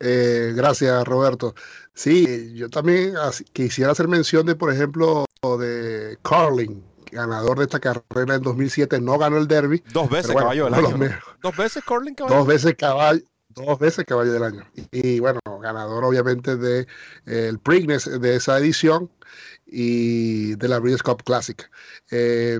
Eh, 0.00 0.52
gracias, 0.56 1.04
Roberto. 1.04 1.54
Sí, 1.92 2.54
yo 2.54 2.70
también 2.70 3.14
quisiera 3.52 3.92
hacer 3.92 4.08
mención 4.08 4.46
de, 4.46 4.56
por 4.56 4.72
ejemplo, 4.72 5.26
de 5.58 6.18
Carlin, 6.22 6.82
ganador 7.10 7.58
de 7.58 7.64
esta 7.64 7.80
carrera 7.80 8.34
en 8.34 8.42
2007, 8.42 9.00
no 9.00 9.18
ganó 9.18 9.38
el 9.38 9.48
derby. 9.48 9.82
Dos 9.92 10.08
veces 10.10 10.32
bueno, 10.32 10.48
caballo 10.48 10.64
del 10.66 10.74
año. 10.74 11.18
Dos 11.42 11.56
veces 11.56 11.84
Corlin 11.84 12.14
caballo. 12.14 12.36
dos 12.36 12.46
veces 12.46 12.74
caballo, 12.76 13.22
dos 13.48 13.78
veces 13.78 14.04
caballo 14.04 14.32
del 14.32 14.42
año. 14.42 14.64
Y, 14.74 15.16
y, 15.16 15.20
bueno, 15.20 15.40
ganador 15.60 16.04
obviamente 16.04 16.56
de 16.56 16.80
eh, 17.26 17.46
el 17.48 17.58
Preakness 17.58 18.20
de 18.20 18.36
esa 18.36 18.58
edición 18.58 19.10
y 19.66 20.56
de 20.56 20.68
la 20.68 20.78
Breeders' 20.78 21.02
Cup 21.02 21.22
Classic. 21.22 21.70
Eh, 22.10 22.58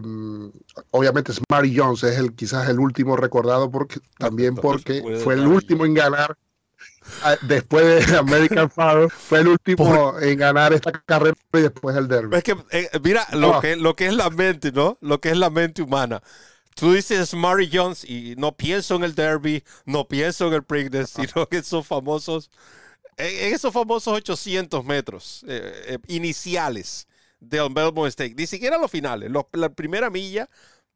obviamente 0.90 1.32
Smarty 1.32 1.76
Jones 1.76 2.04
es 2.04 2.18
el 2.18 2.34
quizás 2.34 2.68
el 2.68 2.78
último 2.78 3.16
recordado 3.16 3.70
porque 3.70 4.00
también 4.18 4.54
porque 4.54 5.20
fue 5.22 5.34
el 5.34 5.46
último 5.46 5.84
en 5.84 5.94
ganar 5.94 6.36
después 7.42 8.06
de 8.06 8.16
American 8.18 8.70
Father, 8.70 9.08
fue 9.10 9.40
el 9.40 9.48
último 9.48 10.18
en 10.20 10.38
ganar 10.38 10.72
esta 10.72 10.92
carrera 10.92 11.36
y 11.52 11.60
después 11.60 11.96
el 11.96 12.08
derby. 12.08 12.36
Es 12.36 12.42
que, 12.44 12.56
eh, 12.70 12.88
mira, 13.02 13.26
lo, 13.32 13.54
Ah. 13.56 13.60
que, 13.60 13.76
lo 13.76 13.94
que 13.96 14.06
es 14.06 14.14
la 14.14 14.30
mente, 14.30 14.72
¿no? 14.72 14.98
Lo 15.00 15.20
que 15.20 15.30
es 15.30 15.36
la 15.36 15.50
mente 15.50 15.82
humana. 15.82 16.22
Tú 16.74 16.92
dices 16.94 17.34
Murray 17.34 17.68
Jones 17.72 18.04
y 18.04 18.34
no 18.36 18.56
pienso 18.56 18.94
en 18.96 19.04
el 19.04 19.14
derby, 19.14 19.62
no 19.84 20.06
pienso 20.08 20.46
en 20.48 20.54
el 20.54 20.62
Preakness, 20.64 21.10
sino 21.10 21.46
que 21.48 21.58
esos 21.58 21.86
famosos, 21.86 22.50
en 23.16 23.54
esos 23.54 23.72
famosos 23.72 24.14
800 24.14 24.84
metros 24.84 25.44
eh, 25.48 25.84
eh, 25.88 25.98
iniciales 26.08 27.06
del 27.40 27.68
Belmont 27.72 28.08
State. 28.08 28.34
Ni 28.36 28.46
siquiera 28.46 28.78
los 28.78 28.90
finales, 28.90 29.30
los- 29.30 29.44
la 29.52 29.68
primera 29.68 30.10
milla 30.10 30.48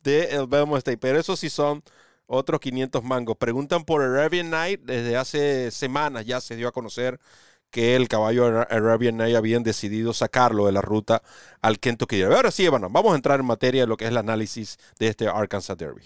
del 0.02 0.46
Belmont 0.46 0.78
State. 0.78 0.98
Pero 0.98 1.18
esos 1.18 1.38
sí 1.40 1.50
son 1.50 1.82
otros 2.26 2.60
500 2.60 3.04
mangos. 3.04 3.36
Preguntan 3.36 3.84
por 3.84 4.02
Arabian 4.02 4.50
Night. 4.50 4.80
Desde 4.84 5.16
hace 5.16 5.70
semanas 5.70 6.26
ya 6.26 6.40
se 6.40 6.56
dio 6.56 6.68
a 6.68 6.72
conocer 6.72 7.20
que 7.70 7.96
el 7.96 8.08
caballo 8.08 8.46
Ara- 8.46 8.68
Arabian 8.70 9.16
Night 9.16 9.36
habían 9.36 9.62
decidido 9.64 10.12
sacarlo 10.14 10.66
de 10.66 10.72
la 10.72 10.82
ruta 10.82 11.22
al 11.62 11.78
Kentucky 11.80 12.18
Derby. 12.18 12.34
Ahora 12.34 12.50
sí, 12.52 12.64
Evan, 12.66 12.82
vamos 12.92 13.12
a 13.12 13.16
entrar 13.16 13.40
en 13.40 13.46
materia 13.46 13.82
de 13.82 13.86
lo 13.88 13.96
que 13.96 14.04
es 14.04 14.10
el 14.10 14.16
análisis 14.18 14.78
de 14.98 15.08
este 15.08 15.28
Arkansas 15.28 15.76
Derby. 15.78 16.04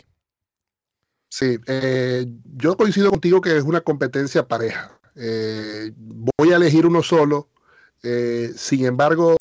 Sí, 1.31 1.59
eh, 1.67 2.27
yo 2.57 2.77
coincido 2.77 3.11
contigo 3.11 3.41
que 3.41 3.57
es 3.57 3.65
una 3.65 3.83
competencia 3.83 4.49
pareja. 4.49 4.99
Eh, 5.15 5.93
voy 5.97 6.53
a 6.53 6.57
elegir 6.57 6.87
uno 6.87 7.03
solo. 7.03 7.51
Eh, 8.03 8.53
sin 8.57 8.87
embargo, 8.87 9.37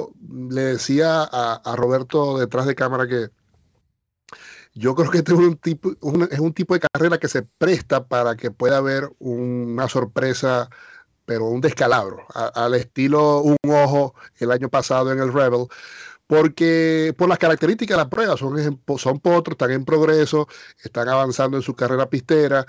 le 0.49 0.61
decía 0.61 1.23
a 1.23 1.75
Roberto 1.75 2.37
detrás 2.39 2.65
de 2.65 2.75
cámara 2.75 3.07
que 3.07 3.29
yo 4.77 4.95
creo 4.95 5.09
que 5.09 5.19
este 5.19 5.33
es 5.33 5.39
un 5.39 6.53
tipo, 6.53 6.73
de 6.73 6.79
carrera 6.79 7.17
que 7.17 7.27
se 7.27 7.41
presta 7.43 8.07
para 8.07 8.35
que 8.35 8.51
pueda 8.51 8.77
haber 8.77 9.09
una 9.19 9.87
sorpresa, 9.89 10.69
pero 11.25 11.45
un 11.45 11.61
descalabro, 11.61 12.25
al 12.33 12.75
estilo 12.75 13.41
un 13.41 13.57
ojo 13.65 14.13
el 14.37 14.51
año 14.51 14.69
pasado 14.69 15.11
en 15.11 15.19
el 15.19 15.33
Rebel, 15.33 15.67
porque 16.27 17.13
por 17.17 17.29
las 17.29 17.39
características 17.39 17.97
de 17.97 18.03
la 18.03 18.09
prueba, 18.09 18.37
son 18.37 19.19
potros, 19.19 19.53
están 19.53 19.71
en 19.71 19.85
progreso, 19.85 20.47
están 20.83 21.09
avanzando 21.09 21.57
en 21.57 21.63
su 21.63 21.73
carrera 21.75 22.09
pistera, 22.09 22.65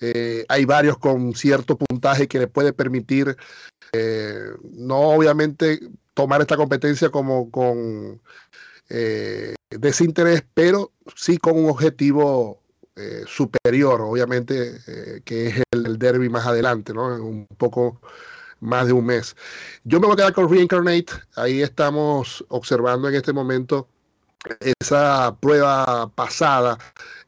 eh, 0.00 0.46
hay 0.48 0.64
varios 0.64 0.98
con 0.98 1.34
cierto 1.34 1.76
puntaje 1.76 2.28
que 2.28 2.38
le 2.38 2.46
puede 2.46 2.72
permitir, 2.72 3.36
eh, 3.92 4.46
no 4.72 5.00
obviamente 5.00 5.80
tomar 6.14 6.40
esta 6.40 6.56
competencia 6.56 7.10
como 7.10 7.50
con 7.50 8.20
eh, 8.94 9.54
desinterés, 9.70 10.44
pero 10.52 10.92
sí 11.16 11.38
con 11.38 11.56
un 11.56 11.70
objetivo 11.70 12.60
eh, 12.94 13.24
superior, 13.26 14.02
obviamente, 14.02 14.80
eh, 14.86 15.22
que 15.24 15.46
es 15.46 15.62
el, 15.70 15.86
el 15.86 15.98
derby 15.98 16.28
más 16.28 16.46
adelante, 16.46 16.92
¿no? 16.92 17.06
Un 17.06 17.46
poco 17.56 18.00
más 18.60 18.86
de 18.86 18.92
un 18.92 19.06
mes. 19.06 19.34
Yo 19.84 19.98
me 19.98 20.06
voy 20.06 20.12
a 20.12 20.16
quedar 20.16 20.32
con 20.34 20.50
Reincarnate, 20.50 21.06
ahí 21.36 21.62
estamos 21.62 22.44
observando 22.48 23.08
en 23.08 23.14
este 23.14 23.32
momento 23.32 23.88
esa 24.60 25.34
prueba 25.40 26.10
pasada 26.14 26.76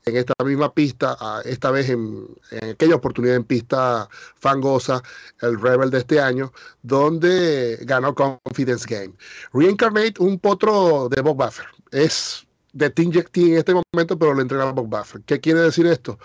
en 0.06 0.16
esta 0.16 0.34
misma 0.44 0.72
pista, 0.72 1.16
esta 1.44 1.70
vez 1.70 1.88
en, 1.88 2.26
aquella 2.72 2.96
oportunidad 2.96 3.36
en 3.36 3.44
pista 3.44 4.08
fangosa, 4.36 5.02
el 5.40 5.60
Rebel 5.60 5.90
de 5.90 5.98
este 5.98 6.20
año, 6.20 6.52
donde 6.82 7.78
ganó 7.82 8.14
Confidence 8.14 8.86
Game. 8.88 9.14
Reincarnate, 9.52 10.14
un 10.18 10.38
potro 10.38 11.08
de 11.08 11.20
Bob 11.22 11.36
Buffer, 11.36 11.66
es 11.90 12.46
de 12.72 12.90
Team 12.90 13.12
Jet 13.12 13.30
en 13.36 13.56
este 13.56 13.72
momento, 13.72 14.18
pero 14.18 14.34
lo 14.34 14.42
entrena 14.42 14.72
Bob 14.72 14.88
Buffer. 14.88 15.22
¿Qué 15.22 15.40
quiere 15.40 15.60
decir 15.60 15.86
esto? 15.86 16.18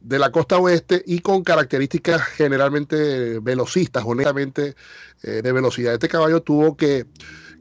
De 0.00 0.18
la 0.18 0.30
costa 0.30 0.58
oeste 0.58 1.02
y 1.06 1.20
con 1.20 1.42
características 1.42 2.22
generalmente 2.22 3.38
velocistas, 3.40 4.04
honestamente 4.06 4.76
eh, 5.22 5.40
de 5.42 5.52
velocidad. 5.52 5.94
Este 5.94 6.08
caballo 6.08 6.42
tuvo 6.42 6.76
que 6.76 7.06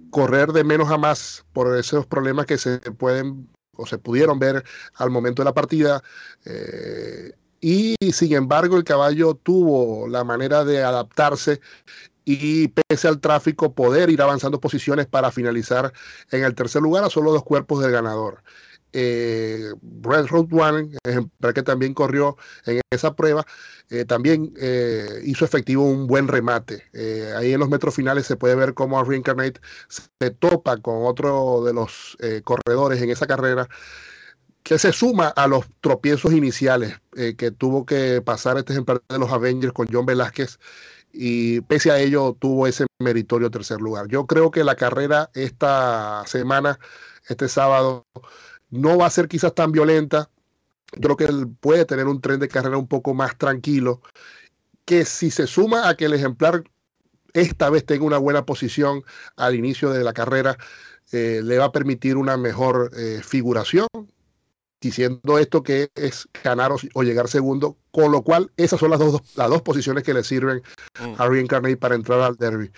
correr 0.09 0.51
de 0.51 0.63
menos 0.63 0.91
a 0.91 0.97
más 0.97 1.45
por 1.53 1.75
esos 1.77 2.05
problemas 2.05 2.45
que 2.45 2.57
se 2.57 2.79
pueden 2.79 3.47
o 3.77 3.85
se 3.85 3.97
pudieron 3.97 4.39
ver 4.39 4.63
al 4.95 5.09
momento 5.09 5.41
de 5.41 5.45
la 5.45 5.53
partida. 5.53 6.01
eh, 6.45 7.33
y 7.61 7.95
sin 8.11 8.33
embargo, 8.33 8.77
el 8.77 8.83
caballo 8.83 9.33
tuvo 9.33 10.07
la 10.07 10.23
manera 10.23 10.63
de 10.63 10.83
adaptarse 10.83 11.61
y 12.23 12.67
pese 12.67 13.07
al 13.07 13.19
tráfico 13.19 13.73
poder 13.73 14.09
ir 14.09 14.21
avanzando 14.21 14.59
posiciones 14.59 15.07
para 15.07 15.31
finalizar 15.31 15.91
en 16.31 16.43
el 16.43 16.53
tercer 16.53 16.81
lugar 16.81 17.03
a 17.03 17.09
solo 17.09 17.31
dos 17.31 17.43
cuerpos 17.43 17.81
del 17.81 17.91
ganador. 17.91 18.43
Eh, 18.97 19.73
Road 20.01 20.47
One, 20.51 20.97
ejemplar 21.03 21.53
que 21.53 21.63
también 21.63 21.93
corrió 21.93 22.37
en 22.65 22.79
esa 22.89 23.13
prueba, 23.13 23.45
eh, 23.89 24.05
también 24.05 24.53
eh, 24.57 25.21
hizo 25.25 25.43
efectivo 25.43 25.83
un 25.83 26.07
buen 26.07 26.29
remate. 26.29 26.83
Eh, 26.93 27.33
ahí 27.35 27.51
en 27.51 27.59
los 27.59 27.69
metros 27.69 27.93
finales 27.93 28.25
se 28.25 28.37
puede 28.37 28.55
ver 28.55 28.73
cómo 28.73 29.03
Reincarnate 29.03 29.59
se 29.89 30.31
topa 30.31 30.77
con 30.77 31.05
otro 31.05 31.63
de 31.65 31.73
los 31.73 32.17
corredores 32.43 33.01
en 33.01 33.09
esa 33.09 33.27
carrera 33.27 33.67
que 34.63 34.79
se 34.79 34.93
suma 34.93 35.27
a 35.27 35.47
los 35.47 35.65
tropiezos 35.81 36.33
iniciales 36.33 36.95
que 37.37 37.51
tuvo 37.51 37.85
que 37.85 38.21
pasar 38.21 38.57
este 38.57 38.73
ejemplar 38.73 39.01
de 39.09 39.19
los 39.19 39.31
Avengers 39.31 39.73
con 39.73 39.87
John 39.91 40.05
Velázquez 40.05 40.57
y 41.13 41.61
pese 41.61 41.91
a 41.91 41.99
ello 41.99 42.35
tuvo 42.39 42.67
ese 42.67 42.85
meritorio 42.99 43.51
tercer 43.51 43.79
lugar. 43.79 44.07
Yo 44.07 44.25
creo 44.25 44.51
que 44.51 44.63
la 44.63 44.75
carrera 44.75 45.29
esta 45.33 46.23
semana, 46.27 46.79
este 47.29 47.47
sábado, 47.47 48.05
no 48.69 48.97
va 48.97 49.05
a 49.07 49.09
ser 49.09 49.27
quizás 49.27 49.53
tan 49.53 49.71
violenta. 49.71 50.29
Yo 50.93 51.01
creo 51.01 51.17
que 51.17 51.25
él 51.25 51.47
puede 51.59 51.85
tener 51.85 52.07
un 52.07 52.21
tren 52.21 52.39
de 52.39 52.47
carrera 52.47 52.77
un 52.77 52.87
poco 52.87 53.13
más 53.13 53.37
tranquilo, 53.37 54.01
que 54.85 55.05
si 55.05 55.31
se 55.31 55.47
suma 55.47 55.89
a 55.89 55.95
que 55.95 56.05
el 56.05 56.13
ejemplar 56.13 56.63
esta 57.33 57.69
vez 57.69 57.85
tenga 57.85 58.05
una 58.05 58.17
buena 58.17 58.45
posición 58.45 59.03
al 59.35 59.55
inicio 59.55 59.91
de 59.91 60.03
la 60.03 60.13
carrera, 60.13 60.57
eh, 61.11 61.41
le 61.43 61.57
va 61.57 61.65
a 61.65 61.71
permitir 61.71 62.17
una 62.17 62.37
mejor 62.37 62.91
eh, 62.97 63.21
figuración, 63.23 63.87
diciendo 64.79 65.39
esto 65.39 65.63
que 65.63 65.89
es 65.95 66.27
ganar 66.43 66.71
o, 66.71 66.77
o, 66.93 67.03
llegar 67.03 67.27
segundo, 67.27 67.77
con 67.91 68.11
lo 68.11 68.21
cual 68.21 68.51
esas 68.57 68.79
son 68.79 68.91
las 68.91 68.99
dos, 68.99 69.21
las 69.35 69.49
dos 69.49 69.61
posiciones 69.61 70.03
que 70.03 70.13
le 70.13 70.23
sirven 70.23 70.61
mm. 70.99 71.21
a 71.21 71.27
Reincarnate 71.27 71.77
para 71.77 71.95
entrar 71.95 72.21
al 72.21 72.35
derby. 72.37 72.71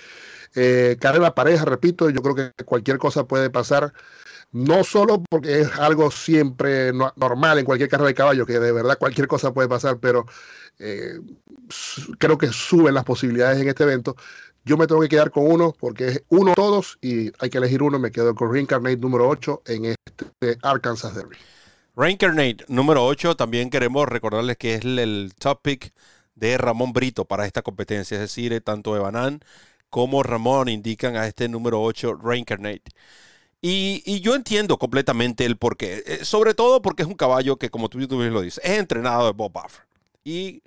Eh, 0.56 0.98
carrera 1.00 1.36
pareja, 1.36 1.66
repito, 1.66 2.10
yo 2.10 2.22
creo 2.22 2.36
que 2.36 2.64
cualquier 2.64 2.98
cosa 2.98 3.28
puede 3.28 3.50
pasar, 3.50 3.94
no 4.52 4.84
solo 4.84 5.24
porque 5.30 5.62
es 5.62 5.80
algo 5.80 6.10
siempre 6.12 6.94
no, 6.94 7.14
normal 7.16 7.60
en 7.60 7.66
cualquier 7.66 7.90
carrera 7.90 8.08
de 8.08 8.16
caballo, 8.16 8.46
que 8.46 8.60
de 8.60 8.72
verdad 8.72 8.98
cualquier 8.98 9.28
cosa 9.28 9.54
puede 9.54 9.68
pasar, 9.68 10.00
pero 10.00 10.26
eh, 10.80 11.20
creo 12.18 12.38
que 12.38 12.48
suben 12.48 12.94
las 12.94 13.04
posibilidades 13.04 13.62
en 13.62 13.68
este 13.68 13.84
evento. 13.84 14.16
Yo 14.64 14.78
me 14.78 14.88
tengo 14.88 15.02
que 15.02 15.10
quedar 15.10 15.32
con 15.32 15.50
uno 15.50 15.74
porque 15.80 16.08
es 16.08 16.24
uno 16.30 16.54
todos 16.54 16.98
y 17.02 17.32
hay 17.40 17.50
que 17.50 17.58
elegir 17.58 17.82
uno. 17.82 18.00
Me 18.00 18.12
quedo 18.12 18.36
con 18.36 18.52
Reincarnate 18.52 18.98
número 18.98 19.28
8 19.30 19.64
en 19.66 19.86
este 19.86 20.58
Arkansas 20.62 21.16
Derby. 21.16 21.38
Reincarnate 21.96 22.66
número 22.68 23.06
8, 23.06 23.36
también 23.36 23.70
queremos 23.70 24.08
recordarles 24.08 24.58
que 24.58 24.76
es 24.76 24.86
el, 24.86 25.34
top 25.40 25.62
pick 25.64 25.94
de 26.36 26.58
Ramón 26.58 26.94
Brito 26.94 27.26
para 27.26 27.46
esta 27.48 27.64
competencia, 27.64 28.16
es 28.16 28.22
decir, 28.22 28.62
tanto 28.62 28.96
Evanán 28.96 29.40
como 29.90 30.22
Ramón 30.22 30.70
indican 30.70 31.16
a 31.16 31.28
este 31.28 31.50
número 31.50 31.82
8 31.82 32.16
Reincarnate. 32.22 32.92
Y, 33.62 34.22
yo 34.22 34.36
entiendo 34.36 34.78
completamente 34.78 35.44
el 35.46 35.58
porqué, 35.58 36.04
eh, 36.06 36.26
sobre 36.26 36.54
todo 36.54 36.82
porque 36.82 37.04
es 37.04 37.08
un 37.08 37.16
caballo 37.16 37.58
que, 37.58 37.70
como 37.70 37.90
tú, 37.90 38.06
tú 38.08 38.22
lo 38.22 38.42
dices, 38.42 38.64
es 38.64 38.78
entrenado 38.78 39.26
de 39.26 39.32
Bob 39.32 39.52
Buffer. 39.52 39.86
Y 40.24 40.62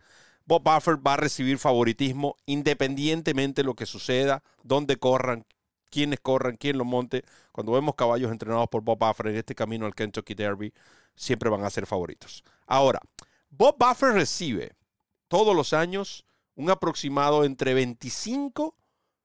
Bob 0.45 0.63
Buffer 0.65 1.07
va 1.07 1.15
a 1.15 1.17
recibir 1.17 1.59
favoritismo 1.59 2.37
independientemente 2.47 3.63
de 3.63 3.67
lo 3.67 3.75
que 3.75 3.87
suceda, 3.87 4.43
dónde 4.65 4.97
corran, 4.97 5.47
quiénes 5.91 6.19
corran, 6.21 6.57
quién 6.57 6.79
lo 6.79 6.85
monte. 6.85 7.25
Cuando 7.53 7.73
vemos 7.73 7.95
caballos 7.95 8.33
entrenados 8.33 8.69
por 8.69 8.83
Bob 8.83 8.99
Buffer 8.99 9.29
en 9.29 9.37
este 9.37 9.55
camino 9.55 9.87
al 9.87 9.95
Kentucky 9.95 10.35
Derby, 10.35 10.73
siempre 11.15 11.51
van 11.51 11.65
a 11.65 11.71
ser 11.71 11.87
favoritos. 11.87 12.43
Ahora, 12.67 13.01
Bob 13.51 13.77
Buffer 13.79 14.13
recibe 14.13 14.73
todos 15.29 15.55
los 15.55 15.73
años 15.73 16.25
un 16.57 16.71
aproximado 16.71 17.45
entre 17.45 17.75
25 17.75 18.75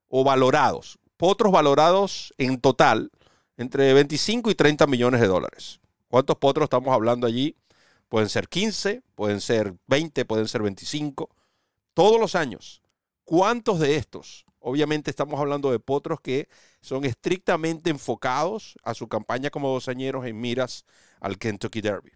o 0.10 0.24
valorados, 0.24 1.00
potros 1.18 1.52
valorados 1.52 2.34
en 2.38 2.62
total 2.62 3.10
entre 3.58 3.94
25 3.94 4.52
y 4.52 4.56
30 4.56 4.88
millones 4.88 5.22
de 5.22 5.28
dólares. 5.28 5.80
¿Cuántos 6.08 6.38
potros 6.38 6.66
estamos 6.66 6.94
hablando 6.94 7.28
allí? 7.28 7.56
Pueden 8.10 8.30
ser 8.30 8.48
15, 8.48 9.02
pueden 9.16 9.42
ser 9.42 9.76
20, 9.88 10.26
pueden 10.26 10.48
ser 10.48 10.62
25. 10.62 11.30
Todos 11.94 12.20
los 12.20 12.36
años. 12.36 12.82
¿Cuántos 13.24 13.80
de 13.80 13.96
estos? 13.96 14.46
Obviamente 14.60 15.10
estamos 15.10 15.40
hablando 15.40 15.72
de 15.72 15.80
potros 15.80 16.20
que 16.22 16.48
son 16.82 17.06
estrictamente 17.06 17.90
enfocados 17.90 18.76
a 18.84 18.94
su 18.94 19.08
campaña 19.08 19.50
como 19.50 19.72
dosañeros 19.72 20.26
en 20.26 20.40
miras 20.40 20.86
al 21.20 21.38
Kentucky 21.38 21.82
Derby. 21.82 22.12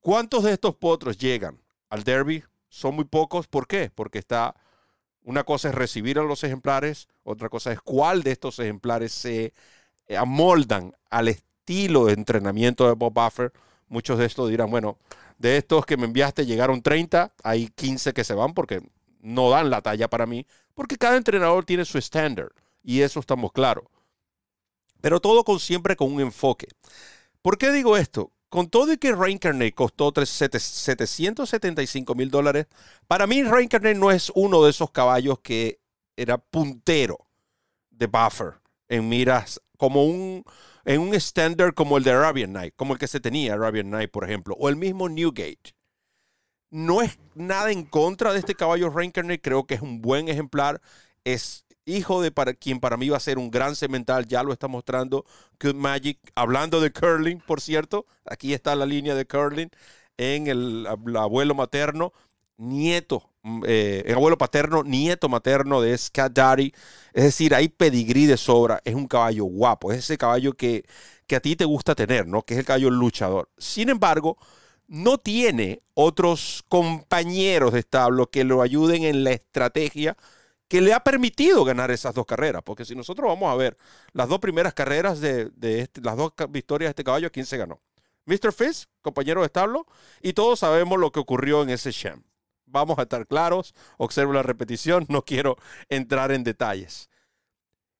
¿Cuántos 0.00 0.44
de 0.44 0.52
estos 0.52 0.74
potros 0.76 1.16
llegan 1.16 1.58
al 1.88 2.04
Derby? 2.04 2.44
Son 2.68 2.94
muy 2.94 3.04
pocos. 3.04 3.46
¿Por 3.46 3.66
qué? 3.66 3.90
Porque 3.94 4.18
está 4.18 4.54
una 5.24 5.44
cosa 5.44 5.70
es 5.70 5.74
recibir 5.74 6.18
a 6.18 6.22
los 6.22 6.44
ejemplares, 6.44 7.08
otra 7.22 7.48
cosa 7.48 7.72
es 7.72 7.80
cuál 7.80 8.22
de 8.22 8.32
estos 8.32 8.58
ejemplares 8.58 9.12
se 9.12 9.54
amoldan 10.16 10.94
al 11.10 11.28
estilo 11.28 12.06
de 12.06 12.14
entrenamiento 12.14 12.86
de 12.86 12.94
Bob 12.94 13.12
Buffer. 13.12 13.52
Muchos 13.88 14.18
de 14.18 14.26
estos 14.26 14.50
dirán, 14.50 14.70
bueno, 14.70 14.98
de 15.38 15.56
estos 15.56 15.86
que 15.86 15.96
me 15.96 16.06
enviaste 16.06 16.46
llegaron 16.46 16.82
30, 16.82 17.32
hay 17.42 17.68
15 17.68 18.12
que 18.12 18.24
se 18.24 18.34
van 18.34 18.54
porque 18.54 18.82
no 19.20 19.50
dan 19.50 19.70
la 19.70 19.80
talla 19.80 20.08
para 20.08 20.26
mí, 20.26 20.46
porque 20.74 20.96
cada 20.96 21.16
entrenador 21.16 21.64
tiene 21.64 21.84
su 21.84 21.98
estándar 21.98 22.52
y 22.82 23.00
eso 23.00 23.20
estamos 23.20 23.52
claros. 23.52 23.84
Pero 25.00 25.20
todo 25.20 25.44
con 25.44 25.60
siempre 25.60 25.96
con 25.96 26.12
un 26.12 26.20
enfoque. 26.20 26.68
¿Por 27.42 27.58
qué 27.58 27.72
digo 27.72 27.96
esto? 27.96 28.32
Con 28.48 28.68
todo 28.68 28.92
y 28.92 28.98
que 28.98 29.14
Reincarnate 29.14 29.72
costó 29.72 30.12
775 30.14 32.14
mil 32.14 32.30
dólares, 32.30 32.66
para 33.08 33.26
mí 33.26 33.42
Reincarnate 33.42 33.98
no 33.98 34.10
es 34.10 34.30
uno 34.34 34.62
de 34.62 34.70
esos 34.70 34.90
caballos 34.90 35.40
que 35.40 35.80
era 36.16 36.38
puntero 36.38 37.26
de 37.90 38.06
buffer 38.06 38.60
en 38.88 39.08
miras 39.08 39.60
como 39.84 40.06
un 40.06 40.44
en 40.86 41.00
un 41.02 41.14
estándar 41.14 41.74
como 41.74 41.98
el 41.98 42.04
de 42.04 42.12
Arabian 42.12 42.54
Night, 42.54 42.72
como 42.74 42.94
el 42.94 42.98
que 42.98 43.06
se 43.06 43.20
tenía 43.20 43.52
Arabian 43.52 43.90
Night, 43.90 44.10
por 44.10 44.24
ejemplo, 44.24 44.56
o 44.58 44.70
el 44.70 44.76
mismo 44.76 45.10
Newgate. 45.10 45.74
No 46.70 47.02
es 47.02 47.18
nada 47.34 47.70
en 47.70 47.84
contra 47.84 48.32
de 48.32 48.38
este 48.38 48.54
caballo 48.54 48.88
Reincarnate, 48.88 49.42
creo 49.42 49.66
que 49.66 49.74
es 49.74 49.82
un 49.82 50.00
buen 50.00 50.28
ejemplar, 50.30 50.80
es 51.24 51.66
hijo 51.84 52.22
de 52.22 52.32
para, 52.32 52.54
quien 52.54 52.80
para 52.80 52.96
mí 52.96 53.10
va 53.10 53.18
a 53.18 53.20
ser 53.20 53.36
un 53.36 53.50
gran 53.50 53.76
cemental, 53.76 54.26
ya 54.26 54.42
lo 54.42 54.54
está 54.54 54.68
mostrando. 54.68 55.26
Good 55.60 55.74
Magic, 55.74 56.18
hablando 56.34 56.80
de 56.80 56.90
curling, 56.90 57.40
por 57.40 57.60
cierto, 57.60 58.06
aquí 58.24 58.54
está 58.54 58.74
la 58.74 58.86
línea 58.86 59.14
de 59.14 59.26
curling 59.26 59.68
en 60.16 60.46
el, 60.46 60.86
abuelo 60.86 61.54
materno, 61.54 62.14
nieto, 62.56 63.30
mm, 63.42 63.62
eh, 63.66 64.02
el 64.06 64.14
abuelo 64.14 64.38
paterno, 64.38 64.82
nieto 64.82 65.28
materno 65.28 65.80
de 65.80 65.96
Scat 65.96 66.32
Daddy, 66.32 66.72
es 67.12 67.24
decir, 67.24 67.54
hay 67.54 67.68
pedigrí 67.68 68.26
de 68.26 68.36
sobra, 68.36 68.80
es 68.84 68.94
un 68.94 69.06
caballo 69.06 69.44
guapo, 69.44 69.92
es 69.92 69.98
ese 70.00 70.18
caballo 70.18 70.54
que, 70.54 70.84
que 71.26 71.36
a 71.36 71.40
ti 71.40 71.56
te 71.56 71.64
gusta 71.64 71.94
tener, 71.94 72.26
¿no? 72.26 72.42
Que 72.42 72.54
es 72.54 72.60
el 72.60 72.66
caballo 72.66 72.90
luchador. 72.90 73.50
Sin 73.58 73.88
embargo, 73.88 74.36
no 74.86 75.18
tiene 75.18 75.82
otros 75.94 76.64
compañeros 76.68 77.72
de 77.72 77.80
establo 77.80 78.30
que 78.30 78.44
lo 78.44 78.62
ayuden 78.62 79.04
en 79.04 79.24
la 79.24 79.32
estrategia 79.32 80.16
que 80.68 80.80
le 80.80 80.92
ha 80.92 81.00
permitido 81.00 81.64
ganar 81.64 81.90
esas 81.90 82.14
dos 82.14 82.26
carreras. 82.26 82.62
Porque 82.64 82.84
si 82.84 82.94
nosotros 82.94 83.28
vamos 83.28 83.52
a 83.52 83.56
ver 83.56 83.76
las 84.12 84.28
dos 84.28 84.40
primeras 84.40 84.74
carreras 84.74 85.20
de, 85.20 85.50
este, 85.60 86.00
las 86.00 86.16
dos 86.16 86.32
victorias 86.50 86.88
de 86.88 86.90
este 86.90 87.04
caballo, 87.04 87.30
¿quién 87.30 87.46
se 87.46 87.56
ganó? 87.56 87.80
Mr. 88.26 88.52
Fizz, 88.52 88.88
compañero 89.02 89.40
de 89.42 89.46
establo, 89.46 89.86
y 90.22 90.32
todos 90.32 90.60
sabemos 90.60 90.98
lo 90.98 91.12
que 91.12 91.20
ocurrió 91.20 91.62
en 91.62 91.70
ese 91.70 91.92
Shem. 91.92 92.24
Vamos 92.74 92.98
a 92.98 93.02
estar 93.02 93.24
claros, 93.26 93.72
observo 93.98 94.32
la 94.32 94.42
repetición, 94.42 95.06
no 95.08 95.22
quiero 95.22 95.56
entrar 95.88 96.32
en 96.32 96.42
detalles. 96.42 97.08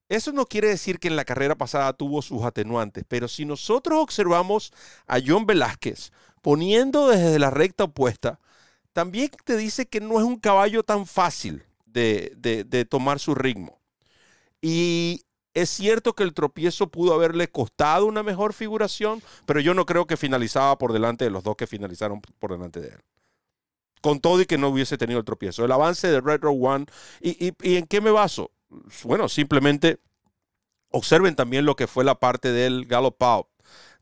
Eso 0.08 0.32
no 0.32 0.46
quiere 0.46 0.68
decir 0.68 0.98
que 0.98 1.06
en 1.08 1.16
la 1.16 1.24
carrera 1.24 1.54
pasada 1.54 1.92
tuvo 1.92 2.22
sus 2.22 2.42
atenuantes, 2.42 3.04
pero 3.06 3.28
si 3.28 3.44
nosotros 3.44 4.00
observamos 4.00 4.72
a 5.06 5.18
John 5.24 5.46
Velázquez 5.46 6.10
poniendo 6.42 7.08
desde 7.08 7.38
la 7.38 7.50
recta 7.50 7.84
opuesta, 7.84 8.40
también 8.92 9.30
te 9.44 9.56
dice 9.56 9.86
que 9.86 10.00
no 10.00 10.18
es 10.18 10.24
un 10.24 10.38
caballo 10.38 10.82
tan 10.82 11.06
fácil 11.06 11.62
de, 11.86 12.86
tomar 12.90 13.20
su 13.20 13.34
ritmo. 13.36 13.78
Y 14.60 15.22
es 15.54 15.70
cierto 15.70 16.14
que 16.14 16.24
el 16.24 16.34
tropiezo 16.34 16.88
pudo 16.88 17.14
haberle 17.14 17.48
costado 17.48 18.06
una 18.06 18.24
mejor 18.24 18.52
figuración, 18.52 19.22
pero 19.46 19.60
yo 19.60 19.72
no 19.72 19.86
creo 19.86 20.06
que 20.06 20.16
finalizaba 20.16 20.76
por 20.78 20.92
delante 20.92 21.24
de 21.24 21.30
los 21.30 21.44
dos 21.44 21.56
que 21.56 21.68
finalizaron 21.68 22.20
por 22.20 22.50
delante 22.50 22.80
de 22.80 22.88
él. 22.88 23.00
Con 24.04 24.20
todo 24.20 24.42
y 24.42 24.44
que 24.44 24.58
no 24.58 24.68
hubiese 24.68 24.98
tenido 24.98 25.18
el 25.18 25.24
tropiezo. 25.24 25.64
El 25.64 25.72
avance 25.72 26.06
de 26.08 26.20
Red 26.20 26.42
Row 26.42 26.66
One. 26.66 26.84
¿Y, 27.22 27.54
en 27.62 27.86
qué 27.86 28.02
me 28.02 28.10
baso? 28.10 28.50
Bueno, 29.04 29.30
simplemente 29.30 29.98
observen 30.90 31.34
también 31.34 31.64
lo 31.64 31.74
que 31.74 31.86
fue 31.86 32.04
la 32.04 32.20
parte 32.20 32.52
del 32.52 32.84
Gallop 32.84 33.16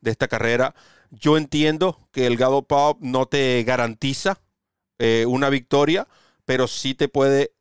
de 0.01 0.11
esta 0.11 0.27
carrera. 0.27 0.75
Yo 1.09 1.37
entiendo 1.37 2.09
que 2.11 2.27
el 2.27 2.35
Gallop 2.35 2.97
no 2.99 3.27
te 3.27 3.63
garantiza 3.63 4.41
eh, 4.99 5.23
una 5.25 5.49
victoria, 5.49 6.05
pero 6.43 6.67
sí 6.67 6.95
te 6.95 7.07
puede 7.07 7.53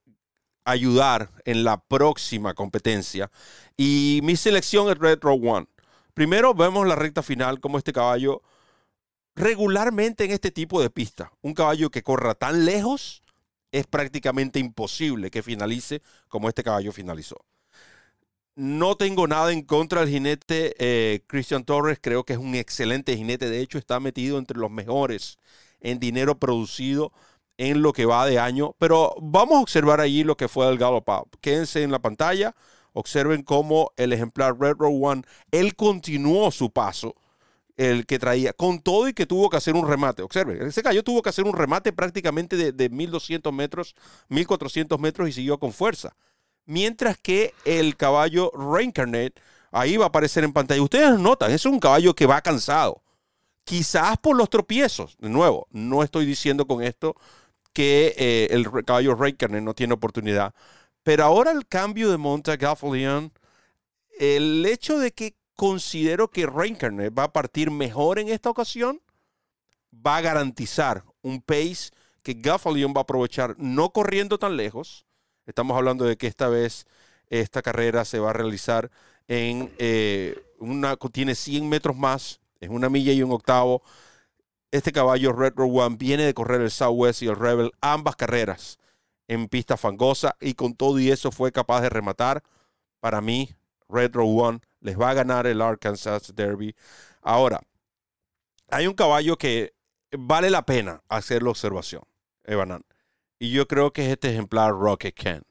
ayudar 0.65 1.31
en 1.45 1.63
la 1.63 1.81
próxima 1.81 2.55
competencia. 2.55 3.31
Y 3.77 4.19
mi 4.25 4.35
selección 4.35 4.91
es 4.91 4.99
Red 4.99 5.21
Row 5.21 5.41
One. 5.49 5.69
Primero 6.13 6.55
vemos 6.55 6.89
la 6.89 6.97
recta 6.97 7.23
final 7.23 7.61
como 7.61 7.79
este 7.79 7.93
caballo 7.93 8.43
regularmente 9.35 10.25
en 10.25 10.31
este 10.31 10.51
tipo 10.51 10.83
de 10.83 10.91
pista. 10.91 11.33
Un 11.43 11.55
caballo 11.55 11.91
que 11.91 12.03
corra 12.03 12.35
tan 12.35 12.65
lejos 12.65 13.23
es 13.73 13.87
prácticamente 13.87 14.59
imposible 14.59 15.31
que 15.31 15.43
finalice 15.43 16.03
como 16.29 16.49
este 16.49 16.63
caballo 16.63 16.93
finalizó. 16.93 17.45
No 18.55 18.97
tengo 18.97 19.27
nada 19.27 19.51
en 19.51 19.63
contra 19.63 20.01
del 20.01 20.11
jinete 20.11 20.75
eh, 20.79 21.23
Christian 21.27 21.65
Torres. 21.65 21.99
Creo 22.01 22.25
que 22.25 22.35
es 22.35 22.39
un 22.39 22.55
excelente 22.55 23.17
jinete. 23.17 23.49
De 23.49 23.61
hecho, 23.61 23.79
está 23.79 23.99
metido 23.99 24.37
entre 24.37 24.59
los 24.59 24.71
mejores 24.71 25.39
en 25.81 25.99
dinero 25.99 26.39
producido 26.39 27.13
en 27.57 27.81
lo 27.81 27.95
que 27.95 28.05
va 28.05 28.27
de 28.27 28.39
año. 28.39 28.75
Pero 28.79 29.15
vamos 29.23 29.57
a 29.57 29.61
observar 29.61 30.01
allí 30.01 30.23
lo 30.23 30.37
que 30.37 30.49
fue 30.49 30.69
el 30.69 30.77
Gallop 30.77 31.09
Quédense 31.41 31.83
en 31.83 31.91
la 31.91 32.01
pantalla. 32.01 32.55
Observen 32.93 33.43
cómo 33.43 33.93
el 33.97 34.13
ejemplar 34.13 34.59
Red 34.61 34.77
Row 34.79 35.07
One, 35.07 35.23
él 35.51 35.75
continuó 35.75 36.51
su 36.51 36.71
paso, 36.71 37.17
el 37.77 38.07
que 38.07 38.19
traía, 38.19 38.53
con 38.53 38.81
todo 38.81 39.09
y 39.09 39.15
que 39.15 39.27
tuvo 39.27 39.51
que 39.51 39.57
hacer 39.57 39.75
un 39.75 39.89
remate. 39.89 40.23
Observen, 40.23 40.63
ese 40.63 40.83
cayó 40.83 41.03
tuvo 41.03 41.23
que 41.23 41.31
hacer 41.31 41.45
un 41.45 41.55
remate 41.55 41.93
prácticamente 41.93 42.57
de, 42.57 42.73
de 42.73 42.89
1200 42.89 43.53
metros, 43.53 43.95
1400 44.29 44.99
metros 45.01 45.29
y 45.29 45.33
siguió 45.33 45.59
con 45.59 45.73
fuerza. 45.73 46.15
Mientras 46.65 47.19
que 47.19 47.55
el 47.65 47.97
caballo 47.97 48.51
Reincarnate, 48.55 49.35
ahí 49.73 49.97
va 49.97 50.05
a 50.07 50.09
aparecer 50.09 50.45
en 50.45 50.53
pantalla. 50.53 50.83
Ustedes 50.83 51.19
notan, 51.19 51.51
es 51.51 51.67
un 51.67 51.81
caballo 51.81 52.15
que 52.15 52.27
va 52.27 52.41
cansado. 52.41 53.03
Quizás 53.65 54.19
por 54.19 54.37
los 54.37 54.51
tropiezos. 54.51 55.17
De 55.19 55.29
nuevo, 55.29 55.67
no 55.71 56.03
estoy 56.03 56.27
diciendo 56.27 56.67
con 56.67 56.83
esto 56.83 57.17
que 57.73 58.15
eh, 58.17 58.49
el 58.51 58.71
caballo 58.85 59.15
Raikkonen 59.15 59.65
no 59.65 59.75
tiene 59.75 59.95
oportunidad. 59.95 60.55
Pero 61.03 61.25
ahora 61.25 61.51
el 61.51 61.67
cambio 61.67 62.11
de 62.11 62.17
monta 62.17 62.57
Gaffalion, 62.57 63.33
el 64.19 64.65
hecho 64.67 64.99
de 64.99 65.13
que 65.13 65.35
considero 65.57 66.29
que 66.29 66.47
Raikkonen 66.47 67.15
va 67.17 67.25
a 67.25 67.33
partir 67.33 67.71
mejor 67.71 68.19
en 68.19 68.29
esta 68.29 68.51
ocasión, 68.51 69.01
va 69.95 70.17
a 70.17 70.21
garantizar 70.21 71.05
un 71.23 71.41
pace 71.41 71.91
que 72.23 72.35
Gaffalion 72.35 72.93
va 72.95 73.01
a 73.01 73.03
aprovechar 73.03 73.55
no 73.59 73.91
corriendo 73.91 74.39
tan 74.39 74.57
lejos. 74.57 75.07
Estamos 75.47 75.77
hablando 75.77 76.05
de 76.05 76.17
que 76.17 76.27
esta 76.27 76.49
vez 76.49 76.87
esta 77.29 77.63
carrera 77.63 78.05
se 78.05 78.19
va 78.19 78.31
a 78.31 78.35
realizar 78.35 78.91
en 79.29 79.73
eh, 79.79 80.41
una, 80.59 80.97
tiene 80.97 81.35
100 81.35 81.69
metros 81.69 81.97
más, 81.97 82.41
es 82.61 82.69
una 82.69 82.89
milla 82.89 83.13
y 83.13 83.23
un 83.23 83.33
octavo 83.33 83.83
este 84.73 84.91
caballo 84.91 85.33
Red 85.33 85.53
Row 85.55 85.81
One 85.81 85.97
viene 85.97 86.25
de 86.25 86.35
correr 86.35 86.63
el 86.63 86.71
Southwest 86.71 87.23
y 87.23 87.29
el 87.29 87.37
Rebel, 87.37 87.73
ambas 87.83 88.17
carreras 88.17 88.79
en 89.29 89.47
pista 89.49 89.77
fangosa 89.77 90.35
y 90.41 90.55
con 90.55 90.75
todo 90.75 90.99
y 90.99 91.11
eso 91.11 91.31
fue 91.31 91.53
capaz 91.53 91.83
de 91.83 91.91
rematar. 91.91 92.43
Para 92.99 93.21
mí, 93.21 93.55
Red 93.93 94.15
Row 94.15 94.41
One 94.41 94.61
les 94.81 94.99
va 94.99 95.11
a 95.11 95.15
ganar 95.15 95.47
el 95.47 95.61
Arkansas 95.61 96.35
Derby. 96.35 96.75
Ahora, 97.21 97.61
hay 98.71 98.87
un 98.87 98.95
caballo 98.95 99.37
que 99.37 99.75
vale 100.11 100.51
la 100.51 100.65
pena 100.65 101.03
hacer 101.09 101.43
la 101.43 101.51
observación, 101.51 102.03
Evanan. 102.45 102.85
Y 103.39 103.51
yo 103.51 103.67
creo 103.69 103.93
que 103.93 104.07
es 104.07 104.13
este 104.13 104.31
ejemplar 104.31 104.73
Rocket 104.73 105.15
Ken. 105.15 105.43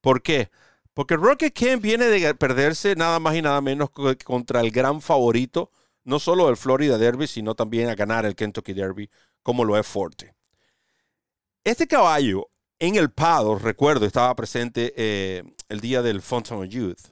¿Por 0.00 0.22
qué? 0.22 0.50
Porque 0.94 1.16
Rocket 1.16 1.52
Ken 1.52 1.80
viene 1.80 2.06
de 2.06 2.34
perderse 2.34 2.96
nada 2.96 3.20
más 3.20 3.36
y 3.36 3.42
nada 3.42 3.60
menos 3.60 3.90
contra 4.24 4.60
el 4.60 4.70
gran 4.70 5.00
favorito 5.00 5.70
no 6.08 6.18
solo 6.18 6.48
el 6.48 6.56
Florida 6.56 6.96
Derby, 6.96 7.26
sino 7.26 7.54
también 7.54 7.90
a 7.90 7.94
ganar 7.94 8.24
el 8.24 8.34
Kentucky 8.34 8.72
Derby, 8.72 9.10
como 9.42 9.62
lo 9.62 9.76
es 9.76 9.86
Forte. 9.86 10.34
Este 11.64 11.86
caballo 11.86 12.48
en 12.78 12.96
el 12.96 13.10
Pado, 13.10 13.58
recuerdo, 13.58 14.06
estaba 14.06 14.34
presente 14.34 14.94
eh, 14.96 15.42
el 15.68 15.80
día 15.80 16.00
del 16.00 16.22
of 16.30 16.64
Youth. 16.66 17.10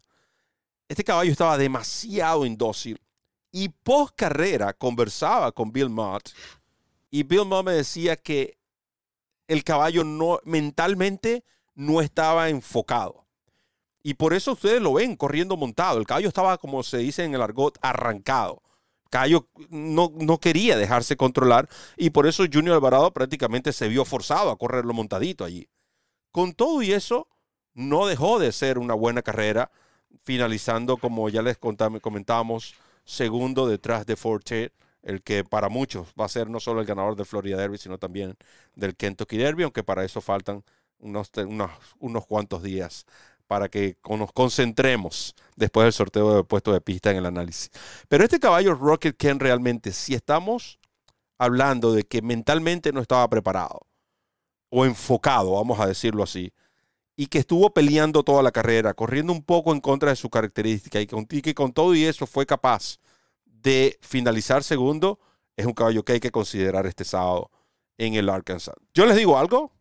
Este 0.88 1.03
caballo 1.03 1.33
estaba 1.33 1.59
demasiado 1.59 2.46
indócil 2.46 3.01
y 3.51 3.68
post 3.70 4.14
carrera 4.16 4.72
conversaba 4.72 5.51
con 5.51 5.72
Bill 5.72 5.88
Mott 5.88 6.31
y 7.11 7.25
Bill 7.25 7.44
Mott 7.44 7.66
me 7.66 7.72
decía 7.72 8.16
que 8.16 8.59
el 9.49 9.64
caballo 9.64 10.05
no 10.05 10.40
mentalmente 10.44 11.44
no 11.75 12.01
estaba 12.01 12.49
enfocado. 12.49 13.27
Y 14.03 14.14
por 14.14 14.33
eso 14.33 14.53
ustedes 14.53 14.81
lo 14.81 14.94
ven 14.94 15.16
corriendo 15.16 15.57
montado. 15.57 15.99
El 15.99 16.07
caballo 16.07 16.29
estaba, 16.29 16.59
como 16.59 16.83
se 16.83 16.99
dice 16.99 17.25
en 17.25 17.35
el 17.35 17.42
argot, 17.42 17.77
arrancado. 17.83 18.62
Cayo 19.11 19.49
no, 19.68 20.12
no, 20.14 20.38
quería 20.38 20.77
dejarse 20.77 21.16
controlar 21.16 21.68
y 21.96 22.11
por 22.11 22.27
eso 22.27 22.44
Junior 22.53 22.75
Alvarado 22.75 23.12
prácticamente 23.12 23.72
se 23.72 23.88
vio 23.88 24.05
forzado 24.05 24.51
a 24.51 24.59
correrlo 24.59 24.92
montadito 24.92 25.44
allí. 25.44 25.68
Con 26.33 26.55
todo 26.55 26.83
y 26.83 26.92
eso, 26.92 27.29
no 27.75 28.07
dejó 28.07 28.38
de 28.38 28.53
ser 28.53 28.79
una 28.79 28.94
buena 28.94 29.22
carrera, 29.22 29.70
finalizando, 30.23 30.97
como 30.97 31.29
ya 31.29 31.42
les 31.42 31.59
comentábamos, 31.59 32.75
segundo 33.05 33.66
detrás 33.69 34.07
de 34.07 34.16
Forte, 34.16 34.73
el 35.03 35.23
que 35.23 35.45
para 35.45 35.69
muchos 35.69 36.09
va 36.21 36.25
a 36.25 36.29
ser 36.29 36.51
no 36.51 36.59
solo 36.59 36.81
el 36.81 36.87
ganador 36.87 37.14
del 37.14 37.27
Florida 37.27 37.57
Derby, 37.57 37.79
sino 37.79 37.99
también 37.99 38.37
del 38.75 38.97
Kentucky 38.97 39.37
Derby, 39.37 39.62
aunque 39.62 39.85
para 39.85 40.05
eso 40.05 40.21
faltan 40.21 40.64
unos, 40.99 41.31
unos, 41.47 41.71
unos 42.01 42.27
cuantos 42.27 42.62
días 42.62 43.07
para 43.47 43.69
que 43.69 43.97
nos 44.09 44.33
concentremos 44.33 45.35
después 45.55 45.85
del 45.85 45.92
sorteo 45.92 46.37
de 46.37 46.45
puesto 46.45 46.73
de 46.73 46.81
pista 46.81 47.12
en 47.12 47.19
el 47.19 47.27
análisis. 47.27 47.71
Pero 48.09 48.25
este 48.25 48.40
caballo 48.40 48.75
Rocket 48.75 49.16
Ken 49.16 49.38
realmente, 49.38 49.92
si 49.92 50.14
estamos 50.14 50.81
hablando 51.38 51.92
de 51.92 52.03
que 52.03 52.23
mentalmente 52.23 52.92
no 52.92 53.01
estaba 53.01 53.29
preparado, 53.29 53.87
o 54.71 54.85
enfocado, 54.85 55.53
vamos 55.53 55.79
a 55.79 55.87
decirlo 55.87 56.23
así, 56.23 56.53
y 57.17 57.27
que 57.29 57.39
estuvo 57.39 57.71
peleando 57.71 58.23
toda 58.23 58.43
la 58.43 58.53
carrera, 58.53 58.93
corriendo 58.93 59.33
un 59.33 59.43
poco 59.43 59.73
en 59.73 59.81
contra 59.81 60.11
de 60.11 60.17
su 60.17 60.29
característica 60.29 61.01
y, 61.01 61.07
que 61.07 61.55
con 61.55 61.73
todo 61.73 61.95
y 61.95 62.05
eso 62.05 62.27
fue 62.27 62.45
capaz 62.45 62.99
de 63.47 63.99
finalizar 64.03 64.63
segundo, 64.63 65.19
es 65.57 65.65
un 65.65 65.73
caballo 65.73 66.05
que 66.05 66.13
hay 66.13 66.21
que 66.21 66.31
considerar 66.31 66.87
este 66.87 67.05
sábado 67.05 67.51
en 67.97 68.15
el 68.15 68.29
Arkansas. 68.29 68.75
Yo 68.93 69.07
les 69.07 69.17
digo 69.17 69.39
algo, 69.39 69.73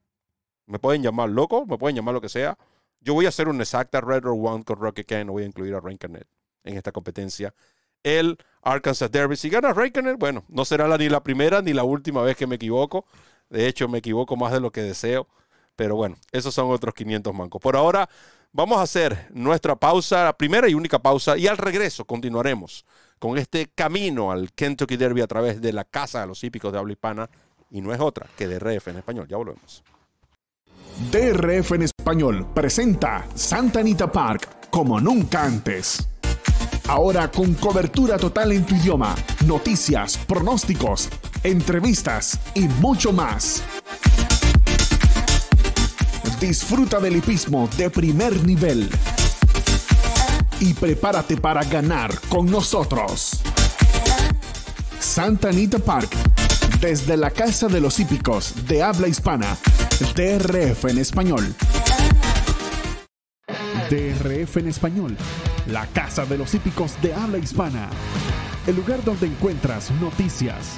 me 0.65 0.79
pueden 0.79 1.03
llamar 1.03 1.29
loco, 1.29 1.65
me 1.65 1.77
pueden 1.77 1.97
llamar 1.97 2.13
lo 2.13 2.21
que 2.21 2.29
sea. 2.29 2.57
Yo 3.01 3.13
voy 3.13 3.25
a 3.25 3.29
hacer 3.29 3.49
una 3.49 3.63
exacta 3.63 3.99
Red 3.99 4.25
or 4.25 4.37
One 4.41 4.63
con 4.63 4.79
Rocky 4.79 5.03
Kane, 5.03 5.25
no 5.25 5.33
voy 5.33 5.43
a 5.43 5.47
incluir 5.47 5.75
a 5.75 5.81
Rankernet 5.81 6.27
en 6.63 6.77
esta 6.77 6.93
competencia. 6.93 7.53
El 8.01 8.37
Arkansas 8.61 9.11
Derby, 9.11 9.35
si 9.35 9.49
gana 9.49 9.73
Rankernet, 9.73 10.17
bueno, 10.17 10.45
no 10.47 10.63
será 10.63 10.87
la, 10.87 10.97
ni 10.97 11.09
la 11.09 11.21
primera 11.21 11.61
ni 11.61 11.73
la 11.73 11.83
última 11.83 12.21
vez 12.21 12.37
que 12.37 12.47
me 12.47 12.55
equivoco. 12.55 13.05
De 13.49 13.67
hecho, 13.67 13.89
me 13.89 13.97
equivoco 13.97 14.37
más 14.37 14.53
de 14.53 14.61
lo 14.61 14.71
que 14.71 14.81
deseo. 14.81 15.27
Pero 15.75 15.95
bueno, 15.95 16.15
esos 16.31 16.53
son 16.53 16.71
otros 16.71 16.93
500 16.93 17.33
mancos. 17.33 17.61
Por 17.61 17.75
ahora, 17.75 18.09
vamos 18.51 18.77
a 18.77 18.83
hacer 18.83 19.27
nuestra 19.31 19.75
pausa, 19.75 20.23
la 20.23 20.37
primera 20.37 20.69
y 20.69 20.73
única 20.73 20.99
pausa, 20.99 21.37
y 21.37 21.47
al 21.47 21.57
regreso 21.57 22.05
continuaremos 22.05 22.85
con 23.19 23.37
este 23.37 23.67
camino 23.73 24.31
al 24.31 24.51
Kentucky 24.53 24.97
Derby 24.97 25.21
a 25.21 25.27
través 25.27 25.61
de 25.61 25.73
la 25.73 25.83
Casa 25.83 26.21
de 26.21 26.27
los 26.27 26.43
Hípicos 26.43 26.71
de 26.71 26.79
habla 26.79 26.93
hispana, 26.93 27.29
y 27.71 27.81
no 27.81 27.93
es 27.93 27.99
otra 27.99 28.27
que 28.37 28.47
DRF 28.47 28.87
en 28.89 28.97
español. 28.97 29.27
Ya 29.27 29.37
volvemos. 29.37 29.83
DRF 31.11 31.73
en 31.73 31.81
español 31.81 32.47
presenta 32.53 33.27
Santa 33.35 33.81
Anita 33.81 34.09
Park 34.09 34.69
como 34.69 34.99
nunca 35.01 35.43
antes. 35.43 36.07
Ahora 36.87 37.29
con 37.31 37.55
cobertura 37.55 38.17
total 38.17 38.51
en 38.51 38.65
tu 38.65 38.75
idioma, 38.75 39.15
noticias, 39.45 40.17
pronósticos, 40.17 41.09
entrevistas 41.43 42.39
y 42.53 42.67
mucho 42.67 43.11
más. 43.11 43.63
Disfruta 46.47 46.99
del 46.99 47.15
hipismo 47.15 47.67
de 47.75 47.89
primer 47.89 48.45
nivel. 48.45 48.87
Y 50.59 50.75
prepárate 50.75 51.37
para 51.37 51.63
ganar 51.63 52.13
con 52.29 52.45
nosotros. 52.45 53.41
Santa 54.99 55.49
Anita 55.49 55.79
Park, 55.79 56.11
desde 56.79 57.17
la 57.17 57.31
Casa 57.31 57.67
de 57.67 57.81
los 57.81 57.99
Hípicos 57.99 58.53
de 58.67 58.83
habla 58.83 59.07
hispana, 59.07 59.57
DRF 60.15 60.85
en 60.85 60.99
español. 60.99 61.55
DRF 63.89 64.57
en 64.57 64.67
español, 64.67 65.17
la 65.65 65.87
Casa 65.87 66.27
de 66.27 66.37
los 66.37 66.53
Hípicos 66.53 66.93
de 67.01 67.11
habla 67.15 67.39
hispana. 67.39 67.89
El 68.67 68.75
lugar 68.75 69.03
donde 69.03 69.25
encuentras 69.25 69.89
noticias, 69.99 70.77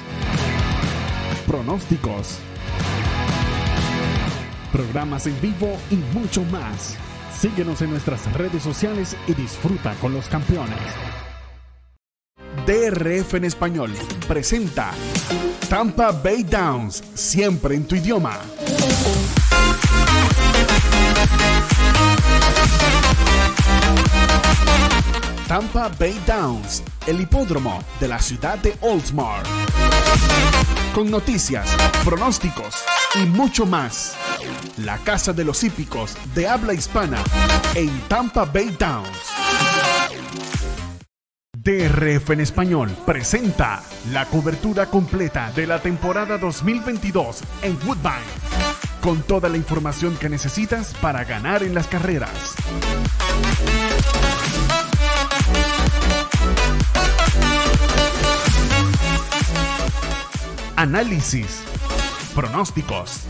pronósticos, 1.46 2.38
programas 4.72 5.26
en 5.26 5.40
vivo 5.40 5.76
y 5.90 5.96
mucho 6.16 6.42
más. 6.44 6.96
Síguenos 7.38 7.82
en 7.82 7.90
nuestras 7.90 8.32
redes 8.32 8.62
sociales 8.62 9.16
y 9.26 9.34
disfruta 9.34 9.94
con 10.00 10.12
los 10.12 10.28
campeones. 10.28 10.78
DRF 12.66 13.34
en 13.34 13.44
español 13.44 13.92
presenta 14.26 14.90
Tampa 15.68 16.10
Bay 16.12 16.42
Downs, 16.42 17.02
siempre 17.14 17.74
en 17.74 17.86
tu 17.86 17.94
idioma. 17.94 18.38
Tampa 25.48 25.90
Bay 25.98 26.20
Downs, 26.26 26.82
el 27.06 27.22
hipódromo 27.22 27.82
de 28.00 28.08
la 28.08 28.18
ciudad 28.18 28.58
de 28.58 28.76
Oldsmar. 28.82 29.42
Con 30.94 31.10
noticias, 31.10 31.74
pronósticos 32.04 32.84
y 33.14 33.20
mucho 33.20 33.64
más. 33.64 34.14
La 34.78 34.98
casa 34.98 35.32
de 35.32 35.44
los 35.44 35.64
hípicos 35.64 36.16
de 36.34 36.48
habla 36.48 36.74
hispana 36.74 37.22
en 37.74 37.90
Tampa 38.08 38.44
Bay 38.44 38.74
Downs. 38.78 39.08
DRF 41.52 42.30
en 42.30 42.40
español 42.40 42.90
presenta 43.04 43.82
la 44.12 44.24
cobertura 44.26 44.86
completa 44.86 45.52
de 45.54 45.66
la 45.66 45.80
temporada 45.82 46.38
2022 46.38 47.42
en 47.62 47.76
Woodbine, 47.86 48.24
con 49.02 49.22
toda 49.22 49.48
la 49.48 49.56
información 49.56 50.16
que 50.16 50.28
necesitas 50.28 50.94
para 51.00 51.24
ganar 51.24 51.62
en 51.62 51.74
las 51.74 51.86
carreras. 51.86 52.54
Análisis, 60.76 61.60
pronósticos, 62.34 63.26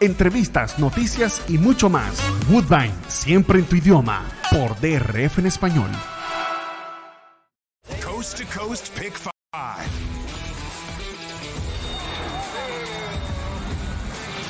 entrevistas, 0.00 0.78
noticias 0.78 1.42
y 1.48 1.58
mucho 1.58 1.88
más. 1.88 2.22
Woodbine, 2.48 2.94
siempre 3.08 3.58
en 3.58 3.66
tu 3.66 3.76
idioma, 3.76 4.24
por 4.50 4.74
DRF 4.80 5.38
en 5.38 5.46
español. 5.46 5.90
Coast 8.02 8.38
to 8.38 8.44
Coast 8.58 8.88
Pick 8.98 9.14
5. 9.16 9.30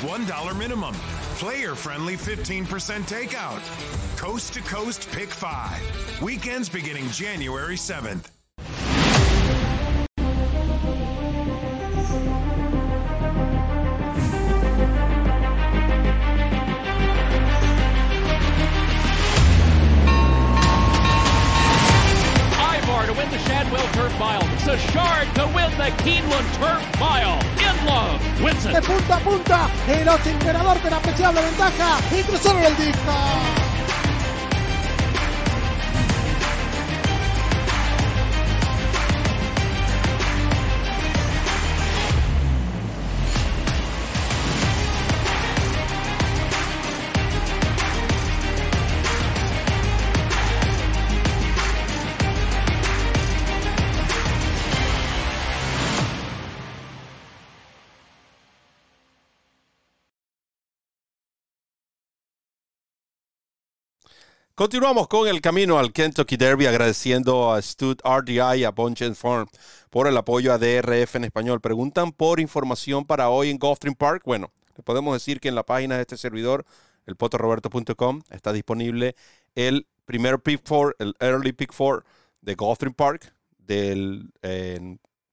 $1 0.01 0.57
minimum. 0.57 0.93
Player 1.39 1.75
friendly 1.75 2.15
15% 2.15 3.07
takeout. 3.07 3.61
Coast 4.17 4.53
to 4.53 4.61
Coast 4.61 5.07
Pick 5.11 5.29
5. 5.29 6.21
Weekends 6.21 6.69
beginning 6.69 7.09
January 7.09 7.75
7th. 7.75 8.36
The 25.87 26.03
Keeneland 26.03 26.47
Turf 26.59 26.83
Mile. 26.99 27.39
In 27.63 27.85
love 27.85 28.43
wins 28.43 28.63
De 28.63 28.81
punta 28.81 29.15
a 29.15 29.19
punta, 29.19 29.69
el 29.87 30.09
ocho 30.09 30.29
emperador 30.29 30.79
con 30.81 30.93
apreciable 30.93 31.41
ventaja 31.41 31.99
y 32.11 32.23
cruzaron 32.23 32.63
el 32.63 32.75
disco. 32.77 33.66
Continuamos 64.57 65.07
con 65.07 65.27
el 65.27 65.39
camino 65.39 65.77
al 65.77 65.93
Kentucky 65.93 66.35
Derby, 66.35 66.65
agradeciendo 66.65 67.53
a 67.53 67.61
Stud 67.61 67.99
RDI 68.03 68.61
y 68.61 68.63
a 68.63 68.71
Bunchen 68.71 69.15
Farm 69.15 69.47
por 69.91 70.07
el 70.07 70.17
apoyo 70.17 70.51
a 70.51 70.57
DRF 70.57 71.17
en 71.17 71.25
español. 71.25 71.61
Preguntan 71.61 72.11
por 72.11 72.39
información 72.39 73.05
para 73.05 73.29
hoy 73.29 73.51
en 73.51 73.59
Gulfstream 73.59 73.93
Park. 73.93 74.23
Bueno, 74.25 74.51
le 74.75 74.81
podemos 74.81 75.13
decir 75.13 75.39
que 75.39 75.47
en 75.47 75.53
la 75.53 75.61
página 75.61 75.97
de 75.97 76.01
este 76.01 76.17
servidor, 76.17 76.65
elpotoroberto.com, 77.05 78.23
está 78.31 78.51
disponible 78.51 79.15
el 79.53 79.85
primer 80.05 80.39
pick 80.39 80.61
four, 80.65 80.95
el 80.97 81.13
early 81.19 81.51
pick 81.51 81.71
four 81.71 82.03
de 82.41 82.55
Gulfstream 82.55 82.95
Park 82.95 83.31
del 83.59 84.31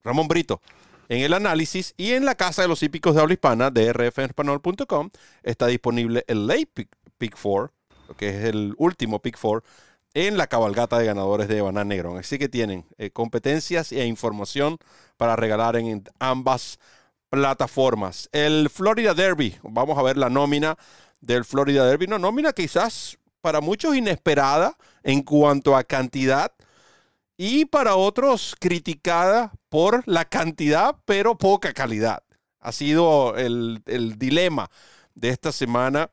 Ramón 0.03 0.27
Brito. 0.27 0.61
En 1.09 1.23
el 1.23 1.33
análisis 1.33 1.95
y 1.97 2.11
en 2.11 2.25
la 2.25 2.35
casa 2.35 2.61
de 2.61 2.67
los 2.67 2.83
hípicos 2.83 3.15
de 3.15 3.21
habla 3.21 3.33
hispana, 3.33 3.71
drfenespanol.com, 3.71 5.09
está 5.41 5.65
disponible 5.65 6.23
el 6.27 6.45
late 6.45 6.69
pick, 6.71 6.95
pick 7.17 7.35
four 7.35 7.71
que 8.17 8.29
es 8.29 8.45
el 8.45 8.73
último 8.77 9.19
Pick 9.19 9.37
Four, 9.37 9.63
en 10.15 10.37
la 10.37 10.47
cabalgata 10.47 10.97
de 10.97 11.05
ganadores 11.05 11.47
de 11.47 11.61
Banana 11.61 11.89
Negrón. 11.89 12.17
Así 12.17 12.39
que 12.39 12.49
tienen 12.49 12.85
eh, 12.97 13.11
competencias 13.11 13.91
e 13.91 14.05
información 14.05 14.77
para 15.17 15.35
regalar 15.35 15.75
en 15.75 16.03
ambas 16.19 16.79
plataformas. 17.29 18.29
El 18.31 18.69
Florida 18.69 19.13
Derby, 19.13 19.55
vamos 19.61 19.97
a 19.97 20.03
ver 20.03 20.17
la 20.17 20.29
nómina 20.29 20.77
del 21.19 21.43
Florida 21.43 21.85
Derby. 21.85 22.05
Una 22.05 22.17
nómina 22.17 22.53
quizás 22.53 23.17
para 23.41 23.59
muchos 23.59 23.95
inesperada 23.95 24.77
en 25.03 25.21
cuanto 25.21 25.75
a 25.75 25.83
cantidad 25.83 26.53
y 27.37 27.65
para 27.65 27.95
otros 27.95 28.55
criticada 28.59 29.51
por 29.67 30.01
la 30.07 30.23
cantidad 30.25 30.95
pero 31.05 31.37
poca 31.37 31.73
calidad. 31.73 32.23
Ha 32.61 32.71
sido 32.71 33.35
el, 33.35 33.83
el 33.85 34.17
dilema 34.17 34.71
de 35.13 35.29
esta 35.29 35.51
semana 35.51 36.09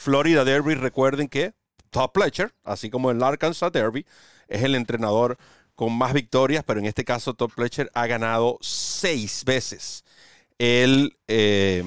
Florida 0.00 0.46
Derby, 0.46 0.76
recuerden 0.76 1.28
que 1.28 1.52
Todd 1.90 2.12
Pletcher, 2.14 2.54
así 2.64 2.88
como 2.88 3.10
el 3.10 3.22
Arkansas 3.22 3.70
Derby, 3.70 4.06
es 4.48 4.62
el 4.62 4.74
entrenador 4.74 5.36
con 5.74 5.92
más 5.92 6.14
victorias, 6.14 6.64
pero 6.66 6.80
en 6.80 6.86
este 6.86 7.04
caso 7.04 7.34
Todd 7.34 7.50
Pletcher 7.54 7.90
ha 7.92 8.06
ganado 8.06 8.56
seis 8.62 9.44
veces 9.44 10.02
el 10.56 11.18
eh, 11.28 11.84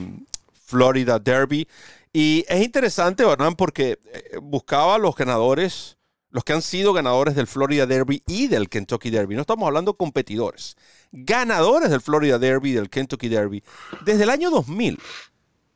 Florida 0.54 1.18
Derby. 1.18 1.68
Y 2.14 2.46
es 2.48 2.64
interesante, 2.64 3.26
¿verdad? 3.26 3.54
Porque 3.58 3.98
eh, 4.14 4.38
buscaba 4.40 5.00
los 5.00 5.16
ganadores, 5.16 5.98
los 6.30 6.44
que 6.44 6.54
han 6.54 6.62
sido 6.62 6.94
ganadores 6.94 7.34
del 7.34 7.48
Florida 7.48 7.88
Derby 7.88 8.22
y 8.28 8.46
del 8.46 8.70
Kentucky 8.70 9.10
Derby. 9.10 9.34
No 9.34 9.42
estamos 9.42 9.66
hablando 9.66 9.96
competidores, 9.96 10.78
ganadores 11.12 11.90
del 11.90 12.02
Florida 12.02 12.38
Derby 12.38 12.70
y 12.70 12.74
del 12.74 12.92
Kentucky 12.92 13.28
Derby. 13.28 13.64
Desde 14.06 14.22
el 14.22 14.30
año 14.30 14.52
2000, 14.52 15.00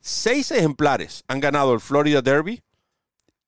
seis 0.00 0.50
ejemplares 0.50 1.24
han 1.28 1.40
ganado 1.40 1.74
el 1.74 1.80
Florida 1.80 2.22
Derby 2.22 2.62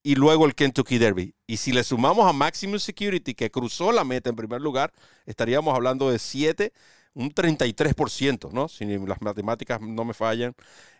y 0.02 0.14
luego 0.14 0.46
el 0.46 0.54
Kentucky 0.54 0.98
Derby. 0.98 1.34
Y 1.46 1.58
si 1.58 1.72
le 1.72 1.84
sumamos 1.84 2.28
a 2.28 2.32
Maximum 2.32 2.78
Security, 2.78 3.34
que 3.34 3.50
cruzó 3.50 3.92
la 3.92 4.04
meta 4.04 4.30
en 4.30 4.36
primer 4.36 4.60
lugar, 4.60 4.92
estaríamos 5.26 5.74
hablando 5.74 6.10
de 6.10 6.18
siete, 6.18 6.72
un 7.14 7.30
33%, 7.32 8.50
¿no? 8.52 8.68
Si 8.68 8.84
las 8.84 9.20
matemáticas 9.20 9.80
no 9.80 10.04
me 10.04 10.14
fallan, 10.14 10.54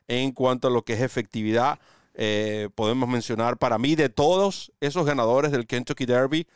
en 0.09 0.33
cuanto 0.33 0.69
a 0.69 0.71
lo 0.71 0.83
que 0.83 0.95
es 0.95 1.01
efectividad. 1.01 1.79
Eh, 2.15 2.69
podemos 2.75 3.09
mencionar 3.09 3.57
para 3.57 3.79
mí 3.79 3.95
de 3.95 4.09
todos 4.09 4.73
esos 4.81 5.07
ganadores 5.07 5.53
del 5.53 5.67
Kentucky 5.67 6.05
Derby 6.05 6.47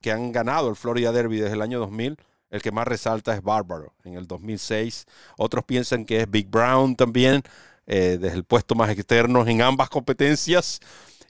que 0.00 0.12
han 0.12 0.30
ganado 0.32 0.68
el 0.68 0.76
Florida 0.76 1.10
Derby 1.12 1.38
desde 1.38 1.54
el 1.54 1.62
año 1.62 1.78
2000, 1.80 2.18
el 2.50 2.62
que 2.62 2.70
más 2.70 2.86
resalta 2.86 3.34
es 3.34 3.42
Bárbaro 3.42 3.94
en 4.04 4.14
el 4.14 4.26
2006. 4.26 5.06
Otros 5.36 5.64
piensan 5.64 6.04
que 6.04 6.20
es 6.20 6.30
Big 6.30 6.48
Brown 6.48 6.94
también, 6.94 7.42
eh, 7.90 8.18
desde 8.20 8.36
el 8.36 8.44
puesto 8.44 8.74
más 8.74 8.90
externo 8.90 9.46
en 9.46 9.62
ambas 9.62 9.88
competencias. 9.88 10.78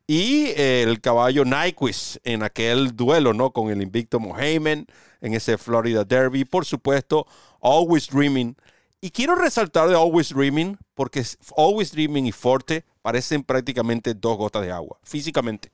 Y 0.09 0.47
eh, 0.57 0.83
el 0.83 1.01
caballo 1.01 1.45
Nyquist 1.45 2.17
en 2.25 2.43
aquel 2.43 2.97
duelo, 2.97 3.33
¿no? 3.33 3.53
Con 3.53 3.71
el 3.71 3.81
invicto 3.81 4.19
Mohamed 4.19 4.87
en 5.21 5.35
ese 5.35 5.57
Florida 5.57 6.03
Derby. 6.03 6.45
Por 6.45 6.65
supuesto, 6.65 7.29
Always 7.63 8.09
Dreaming. 8.09 8.57
Y 9.01 9.11
quiero 9.11 9.37
resaltar 9.37 9.89
de 9.89 9.95
Always 9.95 10.31
Dreaming 10.31 10.77
porque 10.95 11.23
Always 11.57 11.93
Dreaming 11.93 12.27
y 12.27 12.33
Forte 12.33 12.85
parecen 13.03 13.45
prácticamente 13.45 14.15
dos 14.15 14.37
gotas 14.37 14.63
de 14.63 14.73
agua, 14.73 14.99
físicamente. 15.05 15.71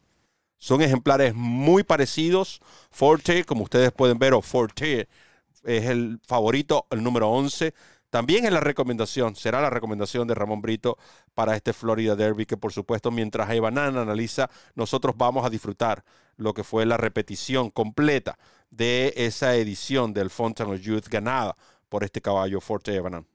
Son 0.58 0.82
ejemplares 0.82 1.34
muy 1.34 1.82
parecidos. 1.82 2.60
Forte, 2.90 3.44
como 3.44 3.64
ustedes 3.64 3.90
pueden 3.92 4.18
ver, 4.18 4.34
o 4.34 4.42
Forte 4.42 5.08
es 5.62 5.84
el 5.86 6.20
favorito, 6.26 6.86
el 6.90 7.02
número 7.02 7.30
11 7.30 7.72
también 8.14 8.44
es 8.44 8.52
la 8.52 8.60
recomendación, 8.60 9.34
será 9.34 9.60
la 9.60 9.70
recomendación 9.70 10.28
de 10.28 10.36
Ramón 10.36 10.62
Brito 10.62 10.98
para 11.34 11.56
este 11.56 11.72
Florida 11.72 12.14
Derby, 12.14 12.46
que 12.46 12.56
por 12.56 12.72
supuesto 12.72 13.10
mientras 13.10 13.50
Evanan 13.50 13.96
analiza, 13.96 14.48
nosotros 14.76 15.16
vamos 15.18 15.44
a 15.44 15.50
disfrutar 15.50 16.04
lo 16.36 16.54
que 16.54 16.62
fue 16.62 16.86
la 16.86 16.96
repetición 16.96 17.70
completa 17.70 18.38
de 18.70 19.12
esa 19.16 19.56
edición 19.56 20.14
del 20.14 20.30
Fountain 20.30 20.70
of 20.70 20.80
Youth 20.80 21.08
ganada 21.08 21.56
por 21.88 22.04
este 22.04 22.20
caballo 22.20 22.60
Forte 22.60 22.94
Evanan. 22.94 23.26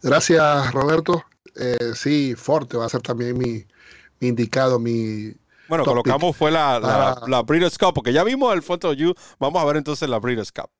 Gracias, 0.00 0.72
Roberto. 0.72 1.24
Eh, 1.56 1.94
sí, 1.96 2.36
Forte 2.36 2.76
va 2.76 2.86
a 2.86 2.90
ser 2.90 3.02
también 3.02 3.36
mi, 3.36 3.66
indicado, 4.20 4.78
mi 4.78 5.34
bueno, 5.66 5.84
colocamos 5.84 6.36
fue 6.36 6.52
la, 6.52 6.78
la, 7.26 7.42
Breeders' 7.42 7.76
Cup, 7.76 7.92
porque 7.92 8.12
ya 8.12 8.22
vimos 8.22 8.54
el 8.54 8.62
Fountain 8.62 8.92
of 8.92 8.98
Youth. 8.98 9.18
Vamos 9.40 9.60
a 9.60 9.64
ver 9.64 9.78
entonces 9.78 10.08
la 10.08 10.20
Breeders' 10.20 10.52
Cup. 10.52 10.70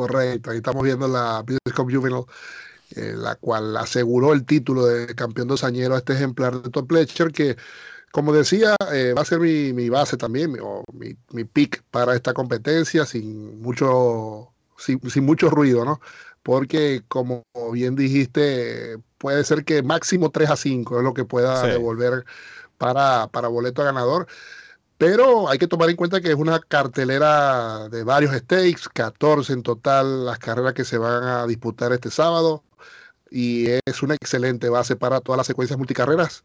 Correcto, 0.00 0.50
ahí 0.50 0.56
estamos 0.56 0.82
viendo 0.82 1.06
la 1.06 1.42
Business 1.42 1.74
Cup 1.76 1.92
Juvenile, 1.92 2.24
eh, 2.96 3.12
la 3.14 3.34
cual 3.34 3.76
aseguró 3.76 4.32
el 4.32 4.46
título 4.46 4.86
de 4.86 5.14
campeón 5.14 5.46
dosañero 5.46 5.94
a 5.94 5.98
este 5.98 6.14
ejemplar 6.14 6.62
de 6.62 6.70
Top 6.70 6.88
Pletcher, 6.88 7.32
que, 7.32 7.58
como 8.10 8.32
decía, 8.32 8.76
eh, 8.94 9.12
va 9.14 9.20
a 9.20 9.26
ser 9.26 9.40
mi, 9.40 9.90
base 9.90 10.16
también, 10.16 10.56
o 10.62 10.84
mi, 10.94 11.18
mi, 11.32 11.44
pick 11.44 11.82
para 11.90 12.14
esta 12.14 12.32
competencia, 12.32 13.04
sin 13.04 13.60
mucho, 13.60 14.48
sin, 14.78 15.00
mucho 15.22 15.50
ruido, 15.50 15.84
¿no? 15.84 16.00
Porque, 16.42 17.02
como 17.06 17.44
bien 17.70 17.94
dijiste, 17.94 18.96
puede 19.18 19.44
ser 19.44 19.66
que 19.66 19.82
máximo 19.82 20.30
3 20.30 20.48
a 20.48 20.56
5 20.56 20.96
es 20.96 21.04
lo 21.04 21.12
que 21.12 21.26
pueda 21.26 21.66
devolver 21.66 22.24
para, 22.78 23.26
para 23.26 23.48
boleto 23.48 23.84
ganador. 23.84 24.28
Pero 25.00 25.48
hay 25.48 25.56
que 25.56 25.66
tomar 25.66 25.88
en 25.88 25.96
cuenta 25.96 26.20
que 26.20 26.28
es 26.28 26.34
una 26.34 26.60
cartelera 26.60 27.88
de 27.88 28.04
varios 28.04 28.36
stakes, 28.36 28.82
14 28.92 29.54
en 29.54 29.62
total 29.62 30.26
las 30.26 30.38
carreras 30.38 30.74
que 30.74 30.84
se 30.84 30.98
van 30.98 31.24
a 31.24 31.46
disputar 31.46 31.90
este 31.94 32.10
sábado 32.10 32.64
y 33.30 33.68
es 33.68 34.02
una 34.02 34.14
excelente 34.14 34.68
base 34.68 34.96
para 34.96 35.22
todas 35.22 35.38
las 35.38 35.46
secuencias 35.46 35.78
multicarreras 35.78 36.44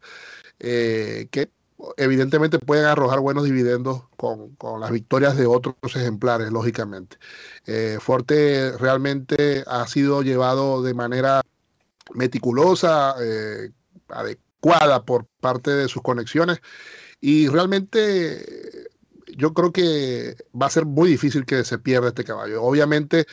eh, 0.58 1.28
que 1.30 1.50
evidentemente 1.98 2.58
pueden 2.58 2.86
arrojar 2.86 3.20
buenos 3.20 3.44
dividendos 3.44 4.04
con, 4.16 4.56
las 4.80 4.90
victorias 4.90 5.36
de 5.36 5.44
otros 5.44 5.76
ejemplares, 5.94 6.50
lógicamente. 6.50 7.18
Eh, 7.66 7.98
Forte 8.00 8.72
realmente 8.78 9.64
ha 9.66 9.86
sido 9.86 10.22
llevado 10.22 10.82
de 10.82 10.94
manera 10.94 11.42
meticulosa, 12.14 13.16
eh, 13.20 13.70
adecuada 14.08 15.04
por 15.04 15.26
parte 15.42 15.72
de 15.72 15.88
sus 15.88 16.00
conexiones 16.00 16.62
y 17.26 17.48
realmente 17.48 18.88
yo 19.36 19.52
creo 19.52 19.72
que 19.72 20.36
va 20.54 20.66
a 20.66 20.70
ser 20.70 20.86
muy 20.86 21.08
difícil 21.10 21.44
que 21.44 21.64
se 21.64 21.76
pierda 21.76 22.10
este 22.10 22.22
caballo. 22.22 22.62
Obviamente, 22.62 23.26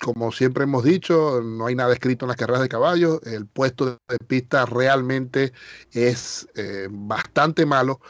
como 0.00 0.32
siempre 0.32 0.64
hemos 0.64 0.84
dicho, 0.84 1.42
no 1.42 1.66
hay 1.66 1.74
nada 1.74 1.92
escrito 1.92 2.24
en 2.24 2.28
las 2.28 2.38
carreras 2.38 2.62
de 2.62 2.70
caballos. 2.70 3.20
El 3.24 3.46
puesto 3.46 4.00
de 4.08 4.18
pista 4.26 4.64
realmente 4.64 5.52
es 5.92 6.48
eh, 6.54 6.88
bastante 6.90 7.66
malo. 7.66 8.00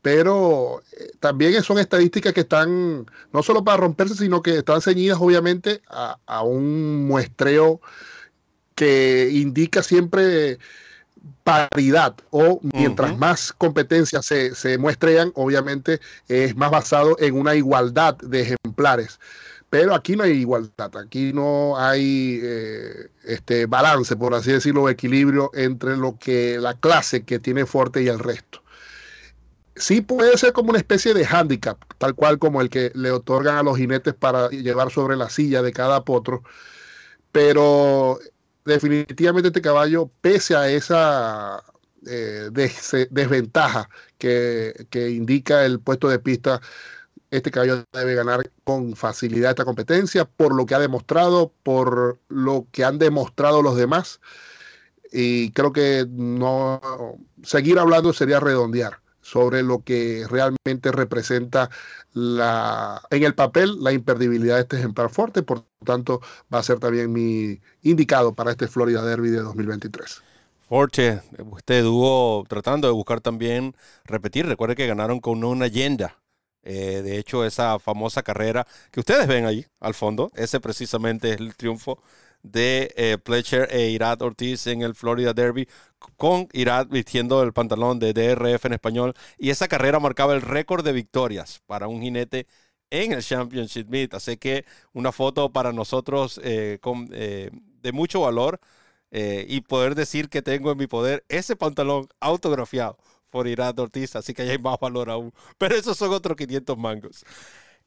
Pero 0.00 0.80
eh, 0.98 1.10
también 1.20 1.62
son 1.62 1.78
estadísticas 1.78 2.32
que 2.32 2.40
están 2.40 3.04
no 3.34 3.42
solo 3.42 3.62
para 3.62 3.76
romperse, 3.76 4.14
sino 4.14 4.40
que 4.40 4.56
están 4.56 4.80
ceñidas 4.80 5.18
obviamente 5.20 5.82
a, 5.90 6.18
a 6.24 6.42
un 6.42 7.06
muestreo 7.06 7.82
que 8.74 9.28
indica 9.30 9.82
siempre 9.82 10.58
paridad 11.44 12.14
o 12.30 12.60
mientras 12.74 13.16
más 13.18 13.52
competencias 13.52 14.26
se, 14.26 14.54
se 14.54 14.78
muestran, 14.78 15.32
obviamente 15.34 16.00
es 16.28 16.56
más 16.56 16.70
basado 16.70 17.16
en 17.20 17.34
una 17.34 17.54
igualdad 17.54 18.16
de 18.18 18.40
ejemplares. 18.40 19.18
Pero 19.70 19.94
aquí 19.94 20.16
no 20.16 20.24
hay 20.24 20.32
igualdad, 20.32 20.96
aquí 20.96 21.32
no 21.32 21.78
hay 21.78 22.40
eh, 22.42 23.08
este 23.24 23.66
balance, 23.66 24.16
por 24.16 24.34
así 24.34 24.52
decirlo, 24.52 24.88
equilibrio 24.88 25.50
entre 25.52 25.96
lo 25.96 26.18
que 26.18 26.58
la 26.58 26.74
clase 26.74 27.24
que 27.24 27.38
tiene 27.38 27.66
fuerte 27.66 28.02
y 28.02 28.08
el 28.08 28.18
resto. 28.18 28.62
Sí 29.76 30.00
puede 30.00 30.38
ser 30.38 30.54
como 30.54 30.70
una 30.70 30.78
especie 30.78 31.12
de 31.12 31.26
handicap, 31.26 31.78
tal 31.98 32.14
cual 32.14 32.38
como 32.38 32.62
el 32.62 32.70
que 32.70 32.90
le 32.94 33.10
otorgan 33.10 33.56
a 33.56 33.62
los 33.62 33.76
jinetes 33.76 34.14
para 34.14 34.48
llevar 34.48 34.90
sobre 34.90 35.16
la 35.16 35.28
silla 35.28 35.60
de 35.60 35.72
cada 35.72 36.02
potro, 36.02 36.42
pero 37.30 38.18
definitivamente 38.68 39.48
este 39.48 39.62
caballo, 39.62 40.10
pese 40.20 40.54
a 40.54 40.68
esa 40.70 41.64
eh, 42.06 42.50
desventaja 42.52 43.88
que, 44.18 44.86
indica 45.10 45.64
el 45.64 45.80
puesto 45.80 46.08
de 46.08 46.18
pista, 46.18 46.60
este 47.30 47.50
caballo 47.50 47.84
debe 47.92 48.14
ganar 48.14 48.50
con 48.64 48.94
facilidad 48.96 49.50
esta 49.50 49.64
competencia 49.64 50.24
por 50.24 50.54
lo 50.54 50.66
que 50.66 50.74
ha 50.74 50.78
demostrado, 50.78 51.52
por 51.62 52.18
lo 52.28 52.66
que 52.72 52.84
han 52.84 52.98
demostrado 52.98 53.62
los 53.62 53.76
demás. 53.76 54.20
Y 55.12 55.50
creo 55.52 55.72
que 55.72 56.06
no 56.08 56.80
seguir 57.42 57.78
hablando 57.78 58.12
sería 58.12 58.40
redondear 58.40 59.00
sobre 59.28 59.62
lo 59.62 59.82
que 59.82 60.24
realmente 60.28 60.90
representa 60.90 61.68
la, 62.14 63.02
en 63.10 63.24
el 63.24 63.34
papel 63.34 63.82
la 63.82 63.92
imperdibilidad 63.92 64.56
de 64.56 64.62
este 64.62 64.78
ejemplar 64.78 65.10
fuerte, 65.10 65.42
por 65.42 65.64
tanto 65.84 66.20
va 66.52 66.60
a 66.60 66.62
ser 66.62 66.78
también 66.78 67.12
mi 67.12 67.60
indicado 67.82 68.34
para 68.34 68.52
este 68.52 68.68
Florida 68.68 69.04
Derby 69.04 69.28
de 69.28 69.40
2023. 69.40 70.22
Forte, 70.66 71.20
usted 71.50 71.76
estuvo 71.76 72.44
tratando 72.48 72.88
de 72.88 72.94
buscar 72.94 73.20
también 73.20 73.74
repetir, 74.04 74.46
recuerde 74.46 74.76
que 74.76 74.86
ganaron 74.86 75.20
con 75.20 75.44
una 75.44 75.66
leyenda. 75.66 76.18
Eh, 76.62 77.02
de 77.02 77.18
hecho, 77.18 77.44
esa 77.44 77.78
famosa 77.78 78.22
carrera 78.22 78.66
que 78.90 79.00
ustedes 79.00 79.26
ven 79.26 79.46
ahí 79.46 79.66
al 79.80 79.94
fondo, 79.94 80.30
ese 80.34 80.60
precisamente 80.60 81.32
es 81.32 81.40
el 81.40 81.54
triunfo 81.54 81.98
de 82.42 82.92
eh, 82.96 83.18
Pletcher 83.18 83.68
e 83.70 83.90
Irad 83.90 84.22
Ortiz 84.22 84.66
en 84.66 84.82
el 84.82 84.94
Florida 84.94 85.32
Derby, 85.32 85.68
con 86.16 86.48
Irad 86.52 86.86
vistiendo 86.88 87.42
el 87.42 87.52
pantalón 87.52 87.98
de 87.98 88.12
DRF 88.12 88.66
en 88.66 88.72
español. 88.74 89.14
Y 89.38 89.50
esa 89.50 89.68
carrera 89.68 90.00
marcaba 90.00 90.34
el 90.34 90.42
récord 90.42 90.84
de 90.84 90.92
victorias 90.92 91.62
para 91.66 91.88
un 91.88 92.00
jinete 92.02 92.46
en 92.90 93.12
el 93.12 93.22
Championship 93.22 93.88
Meet. 93.88 94.14
Así 94.14 94.36
que 94.36 94.64
una 94.92 95.12
foto 95.12 95.52
para 95.52 95.72
nosotros 95.72 96.40
eh, 96.44 96.78
eh, 97.12 97.50
de 97.82 97.92
mucho 97.92 98.20
valor 98.20 98.60
y 99.10 99.62
poder 99.62 99.94
decir 99.94 100.28
que 100.28 100.42
tengo 100.42 100.70
en 100.70 100.76
mi 100.76 100.86
poder 100.86 101.24
ese 101.30 101.56
pantalón 101.56 102.08
autografiado 102.20 102.98
por 103.30 103.46
Irad 103.46 103.78
Ortiz. 103.78 104.16
Así 104.16 104.34
que 104.34 104.42
hay 104.42 104.58
más 104.58 104.78
valor 104.80 105.10
aún. 105.10 105.32
Pero 105.58 105.74
esos 105.76 105.96
son 105.96 106.12
otros 106.12 106.36
500 106.36 106.76
mangos. 106.76 107.24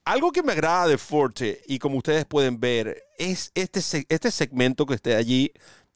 Algo 0.03 0.31
que 0.31 0.41
me 0.41 0.53
agrada 0.53 0.87
de 0.87 0.97
Forte, 0.97 1.61
y 1.67 1.77
como 1.77 1.97
ustedes 1.97 2.25
pueden 2.25 2.59
ver, 2.59 3.03
es 3.19 3.51
este, 3.53 3.81
este 4.09 4.31
segmento 4.31 4.85
que 4.85 4.95
está 4.95 5.15
allí, 5.15 5.51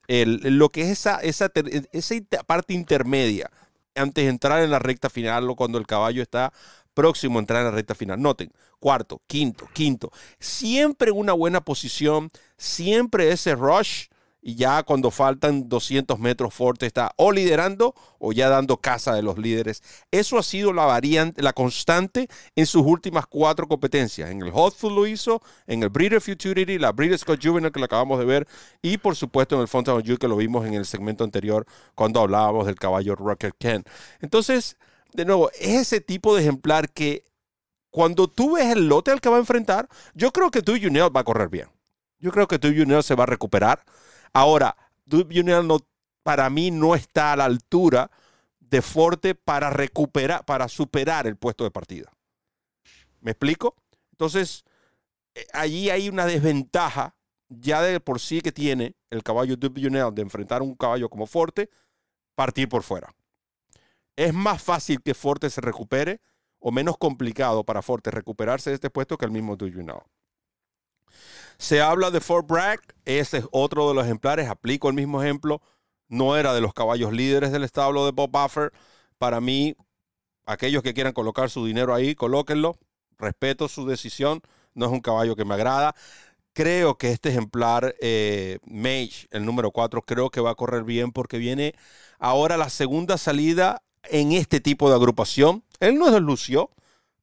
lo 0.07 0.69
que 0.69 0.81
es 0.81 0.89
esa, 0.89 1.19
esa, 1.21 1.51
esa 1.91 2.15
parte 2.45 2.73
intermedia 2.73 3.49
antes 3.95 4.25
de 4.25 4.29
entrar 4.29 4.61
en 4.61 4.69
la 4.69 4.79
recta 4.79 5.09
final 5.09 5.49
o 5.49 5.55
cuando 5.55 5.77
el 5.77 5.87
caballo 5.87 6.21
está 6.21 6.53
próximo 6.93 7.39
a 7.39 7.41
entrar 7.41 7.61
en 7.61 7.65
la 7.65 7.71
recta 7.71 7.95
final. 7.95 8.21
Noten, 8.21 8.51
cuarto, 8.79 9.21
quinto, 9.27 9.67
quinto. 9.73 10.11
Siempre 10.39 11.11
una 11.11 11.33
buena 11.33 11.61
posición, 11.61 12.29
siempre 12.57 13.31
ese 13.31 13.55
rush 13.55 14.07
y 14.47 14.53
ya 14.53 14.83
cuando 14.83 15.09
faltan 15.09 15.67
200 15.67 16.19
metros 16.19 16.53
Forte 16.53 16.85
está 16.85 17.11
o 17.17 17.31
liderando 17.31 17.95
o 18.19 18.31
ya 18.31 18.47
dando 18.47 18.77
casa 18.77 19.15
de 19.15 19.23
los 19.23 19.39
líderes. 19.39 19.81
Eso 20.11 20.37
ha 20.37 20.43
sido 20.43 20.71
la 20.71 20.85
variante, 20.85 21.41
la 21.41 21.51
constante 21.51 22.29
en 22.55 22.67
sus 22.67 22.83
últimas 22.83 23.25
cuatro 23.25 23.67
competencias. 23.67 24.29
En 24.29 24.43
el 24.43 24.51
Hotful 24.51 24.93
lo 24.93 25.07
hizo, 25.07 25.41
en 25.65 25.81
el 25.81 25.89
Breeder 25.89 26.21
Futurity, 26.21 26.77
la 26.77 26.91
Breeder 26.91 27.17
Scott 27.17 27.39
Juvenile 27.43 27.71
que 27.71 27.79
lo 27.79 27.85
acabamos 27.85 28.19
de 28.19 28.25
ver 28.25 28.47
y 28.83 28.99
por 28.99 29.15
supuesto 29.15 29.55
en 29.55 29.61
el 29.61 30.03
Youth 30.03 30.19
que 30.19 30.27
lo 30.27 30.37
vimos 30.37 30.63
en 30.67 30.75
el 30.75 30.85
segmento 30.85 31.23
anterior 31.23 31.65
cuando 31.95 32.19
hablábamos 32.19 32.67
del 32.67 32.75
caballo 32.75 33.15
Rocket 33.15 33.55
Ken. 33.57 33.83
Entonces, 34.21 34.77
de 35.13 35.25
nuevo, 35.25 35.49
es 35.59 35.81
ese 35.81 36.01
tipo 36.01 36.35
de 36.35 36.43
ejemplar 36.43 36.91
que 36.91 37.25
cuando 37.89 38.27
tú 38.27 38.57
ves 38.57 38.67
el 38.67 38.89
lote 38.89 39.09
al 39.09 39.21
que 39.21 39.29
va 39.29 39.37
a 39.37 39.39
enfrentar, 39.39 39.89
yo 40.13 40.31
creo 40.31 40.51
que 40.51 40.61
tú 40.61 40.73
Junel 40.79 41.15
va 41.15 41.21
a 41.21 41.23
correr 41.23 41.49
bien. 41.49 41.67
Yo 42.19 42.29
creo 42.31 42.47
que 42.47 42.59
tú 42.59 42.67
Junel 42.67 43.01
se 43.01 43.15
va 43.15 43.23
a 43.23 43.27
recuperar. 43.27 43.83
Ahora, 44.33 44.75
Duke 45.05 45.39
Union 45.39 45.67
no, 45.67 45.79
para 46.23 46.49
mí 46.49 46.71
no 46.71 46.95
está 46.95 47.33
a 47.33 47.35
la 47.35 47.45
altura 47.45 48.09
de 48.59 48.81
Forte 48.81 49.35
para 49.35 49.69
recuperar, 49.69 50.43
para 50.45 50.67
superar 50.67 51.27
el 51.27 51.37
puesto 51.37 51.63
de 51.63 51.71
partida. 51.71 52.11
¿Me 53.21 53.31
explico? 53.31 53.75
Entonces, 54.11 54.65
eh, 55.33 55.45
allí 55.53 55.89
hay 55.89 56.09
una 56.09 56.25
desventaja 56.25 57.15
ya 57.49 57.81
de 57.81 57.99
por 57.99 58.19
sí 58.19 58.41
que 58.41 58.51
tiene 58.51 58.95
el 59.09 59.23
caballo 59.23 59.55
Duke 59.55 59.85
Union 59.85 60.13
de 60.13 60.21
enfrentar 60.21 60.61
un 60.61 60.75
caballo 60.75 61.09
como 61.09 61.27
Forte, 61.27 61.69
partir 62.33 62.67
por 62.67 62.83
fuera. 62.83 63.13
Es 64.15 64.33
más 64.33 64.61
fácil 64.61 65.01
que 65.01 65.13
Forte 65.13 65.49
se 65.49 65.61
recupere 65.61 66.21
o 66.59 66.71
menos 66.71 66.97
complicado 66.97 67.63
para 67.63 67.81
Forte 67.81 68.11
recuperarse 68.11 68.71
de 68.71 68.75
este 68.75 68.89
puesto 68.89 69.17
que 69.17 69.25
el 69.25 69.31
mismo 69.31 69.55
Duke 69.55 69.77
Union. 69.77 69.99
Se 71.57 71.81
habla 71.81 72.11
de 72.11 72.21
Fort 72.21 72.47
Bragg, 72.47 72.81
ese 73.05 73.37
es 73.37 73.45
otro 73.51 73.87
de 73.87 73.95
los 73.95 74.05
ejemplares, 74.05 74.49
aplico 74.49 74.89
el 74.89 74.95
mismo 74.95 75.21
ejemplo, 75.21 75.61
no 76.07 76.37
era 76.37 76.53
de 76.53 76.61
los 76.61 76.73
caballos 76.73 77.13
líderes 77.13 77.51
del 77.51 77.63
establo 77.63 78.05
de 78.05 78.11
Bob 78.11 78.29
Buffer. 78.31 78.71
Para 79.17 79.41
mí, 79.41 79.75
aquellos 80.45 80.83
que 80.83 80.93
quieran 80.93 81.13
colocar 81.13 81.49
su 81.49 81.65
dinero 81.65 81.93
ahí, 81.93 82.15
colóquenlo, 82.15 82.77
respeto 83.17 83.67
su 83.67 83.85
decisión, 83.87 84.41
no 84.73 84.85
es 84.85 84.91
un 84.91 84.99
caballo 84.99 85.35
que 85.35 85.45
me 85.45 85.55
agrada. 85.55 85.95
Creo 86.53 86.97
que 86.97 87.11
este 87.11 87.29
ejemplar, 87.29 87.95
eh, 87.99 88.59
Mage, 88.65 89.27
el 89.31 89.45
número 89.45 89.71
4, 89.71 90.01
creo 90.03 90.29
que 90.29 90.41
va 90.41 90.51
a 90.51 90.55
correr 90.55 90.83
bien 90.83 91.11
porque 91.11 91.37
viene 91.37 91.73
ahora 92.19 92.55
la 92.55 92.69
segunda 92.69 93.17
salida 93.17 93.81
en 94.03 94.31
este 94.31 94.59
tipo 94.59 94.89
de 94.89 94.95
agrupación. 94.95 95.63
Él 95.79 95.97
no 95.97 96.07
es 96.07 96.21
Lucio. 96.21 96.69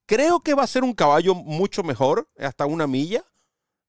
Creo 0.07 0.41
que 0.41 0.55
va 0.55 0.65
a 0.65 0.67
ser 0.67 0.85
un 0.85 0.93
caballo 0.93 1.35
mucho 1.35 1.83
mejor, 1.83 2.29
hasta 2.39 2.67
una 2.67 2.87
milla. 2.87 3.25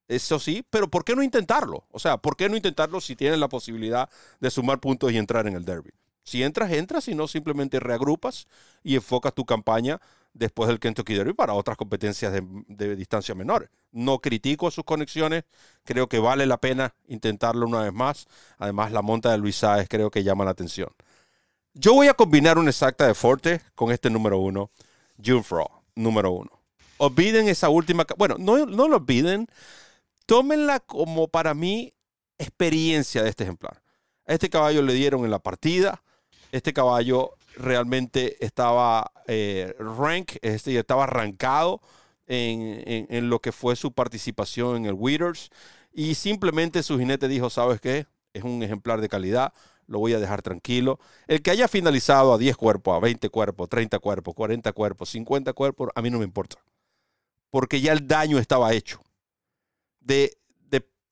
Eso 0.08 0.40
sí, 0.40 0.66
pero 0.70 0.90
¿por 0.90 1.04
qué 1.04 1.16
no 1.16 1.24
intentarlo? 1.24 1.86
O 1.92 2.00
sea, 2.00 2.18
¿por 2.18 2.36
qué 2.36 2.50
no 2.50 2.58
intentarlo 2.58 3.00
si 3.02 3.16
tienes 3.16 3.40
la 3.40 3.48
posibilidad 3.48 4.10
de 4.40 4.52
sumar 4.52 4.80
puntos 4.80 5.12
y 5.12 5.18
entrar 5.18 5.48
en 5.48 5.56
el 5.56 5.66
derby? 5.66 5.92
Si 6.24 6.44
entras, 6.44 6.72
entras, 6.72 7.04
si 7.04 7.16
no, 7.16 7.28
simplemente 7.28 7.80
reagrupas 7.80 8.48
y 8.82 8.96
enfocas 8.96 9.34
tu 9.34 9.46
campaña 9.46 10.00
después 10.34 10.68
del 10.68 10.80
Kentucky 10.80 11.14
Derby 11.14 11.34
para 11.34 11.54
otras 11.54 11.78
competencias 11.78 12.34
de, 12.34 12.96
distancia 12.96 13.36
menores. 13.36 13.70
No 13.92 14.20
critico 14.20 14.72
sus 14.72 14.84
conexiones, 14.84 15.44
creo 15.84 16.08
que 16.08 16.20
vale 16.20 16.46
la 16.46 16.58
pena 16.58 16.96
intentarlo 17.08 17.68
una 17.68 17.82
vez 17.82 17.94
más. 17.94 18.26
Además, 18.58 18.92
la 18.92 19.02
monta 19.02 19.32
de 19.32 19.38
Luis 19.38 19.58
Sáez 19.58 19.88
creo 19.90 20.10
que 20.10 20.24
llama 20.24 20.46
la 20.46 20.52
atención. 20.52 20.90
Yo 21.74 21.94
voy 21.94 22.08
a 22.08 22.14
combinar 22.14 22.58
una 22.58 22.70
exacta 22.70 23.08
de 23.08 23.14
Forte 23.14 23.62
con 23.76 23.92
este 23.92 24.10
número 24.10 24.38
uno, 24.40 24.72
June 25.24 25.44
número 25.96 26.32
uno. 26.32 26.52
Olviden 26.98 27.48
esa 27.48 27.70
última, 27.70 28.06
bueno, 28.18 28.36
no, 28.40 28.66
no 28.66 28.88
lo 28.88 28.98
olviden, 28.98 29.48
tómenla 30.26 30.80
como 30.80 31.28
para 31.28 31.54
mí 31.54 31.94
experiencia 32.38 33.24
de 33.24 33.30
este 33.30 33.44
ejemplar. 33.44 33.82
A 34.26 34.34
este 34.34 34.50
caballo 34.50 34.82
le 34.82 34.94
dieron 34.94 35.26
en 35.26 35.32
la 35.32 35.40
partida. 35.40 36.04
Este 36.52 36.74
caballo 36.74 37.36
realmente 37.56 38.44
estaba 38.44 39.12
eh, 39.28 39.76
rank, 39.80 40.34
este, 40.42 40.78
estaba 40.78 41.04
arrancado 41.04 41.82
en, 42.26 43.30
lo 43.30 43.40
que 43.40 43.52
fue 43.52 43.76
su 43.76 43.92
participación 43.92 44.78
en 44.78 44.86
el 44.86 44.94
Withers. 44.94 45.50
Y 45.92 46.16
simplemente 46.16 46.84
su 46.84 46.98
jinete 46.98 47.28
dijo, 47.28 47.50
¿sabes 47.50 47.82
qué? 47.82 48.08
Es 48.34 48.44
un 48.44 48.64
ejemplar 48.64 49.02
de 49.02 49.10
calidad, 49.10 49.54
lo 49.86 50.00
voy 50.00 50.14
a 50.14 50.20
dejar 50.20 50.42
tranquilo. 50.42 51.00
El 51.28 51.42
que 51.42 51.52
haya 51.52 51.68
finalizado 51.68 52.34
a 52.34 52.38
10 52.38 52.56
cuerpos, 52.56 52.96
a 52.96 53.00
20 53.00 53.30
cuerpos, 53.30 53.70
30 53.70 54.00
cuerpos, 54.00 54.34
40 54.34 54.72
cuerpos, 54.74 55.10
50 55.10 55.54
cuerpos, 55.54 55.90
a 55.94 56.02
mí 56.02 56.10
no 56.10 56.20
me 56.20 56.26
importa. 56.26 56.58
Porque 57.52 57.82
ya 57.82 57.94
el 57.94 58.08
daño 58.08 58.40
estaba 58.40 58.74
hecho 58.74 59.03
de, 60.04 60.38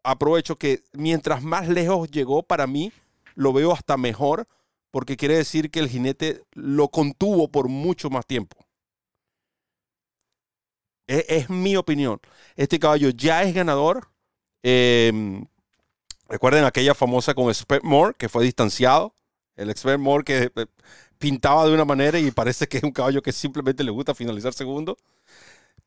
aprovecho 0.04 0.58
que 0.58 0.84
mientras 0.93 1.43
más 1.43 1.67
lejos 1.67 2.10
llegó 2.10 2.43
para 2.43 2.67
mí, 2.67 2.91
lo 3.36 3.54
veo 3.54 3.71
hasta 3.71 3.97
mejor, 3.97 4.47
porque 4.89 5.15
quiere 5.15 5.38
decir 5.38 5.69
que 5.69 5.80
el 5.80 5.89
jinete 5.89 6.43
lo 6.54 6.89
contuvo 6.89 7.47
por 7.49 7.69
mucho 7.69 8.10
más 8.10 8.25
tiempo. 8.25 8.58
Es, 11.08 11.49
mi 11.49 11.75
opinión. 11.75 12.19
Este 12.56 12.80
caballo 12.80 13.10
ya 13.10 13.43
es 13.43 13.54
ganador. 13.54 14.08
Em, 14.63 15.45
recuerden 16.30 16.63
aquella 16.63 16.95
famosa 16.95 17.34
con 17.34 17.49
Expert 17.49 17.84
More, 17.84 18.15
que 18.17 18.30
fue 18.30 18.45
distanciado. 18.45 19.13
El 19.56 19.69
Expert 19.69 19.99
More 19.99 20.23
que 20.23 20.51
eh, 20.56 20.65
pintaba 21.17 21.65
de 21.65 21.73
una 21.73 21.86
manera 21.86 22.17
y 22.17 22.32
parece 22.32 22.67
que 22.67 22.77
es 22.77 22.84
un 22.84 22.91
caballo 22.91 23.21
que 23.21 23.32
simplemente 23.34 23.84
le 23.84 23.91
gusta 23.91 24.15
finalizar 24.15 24.54
segundo. 24.54 24.97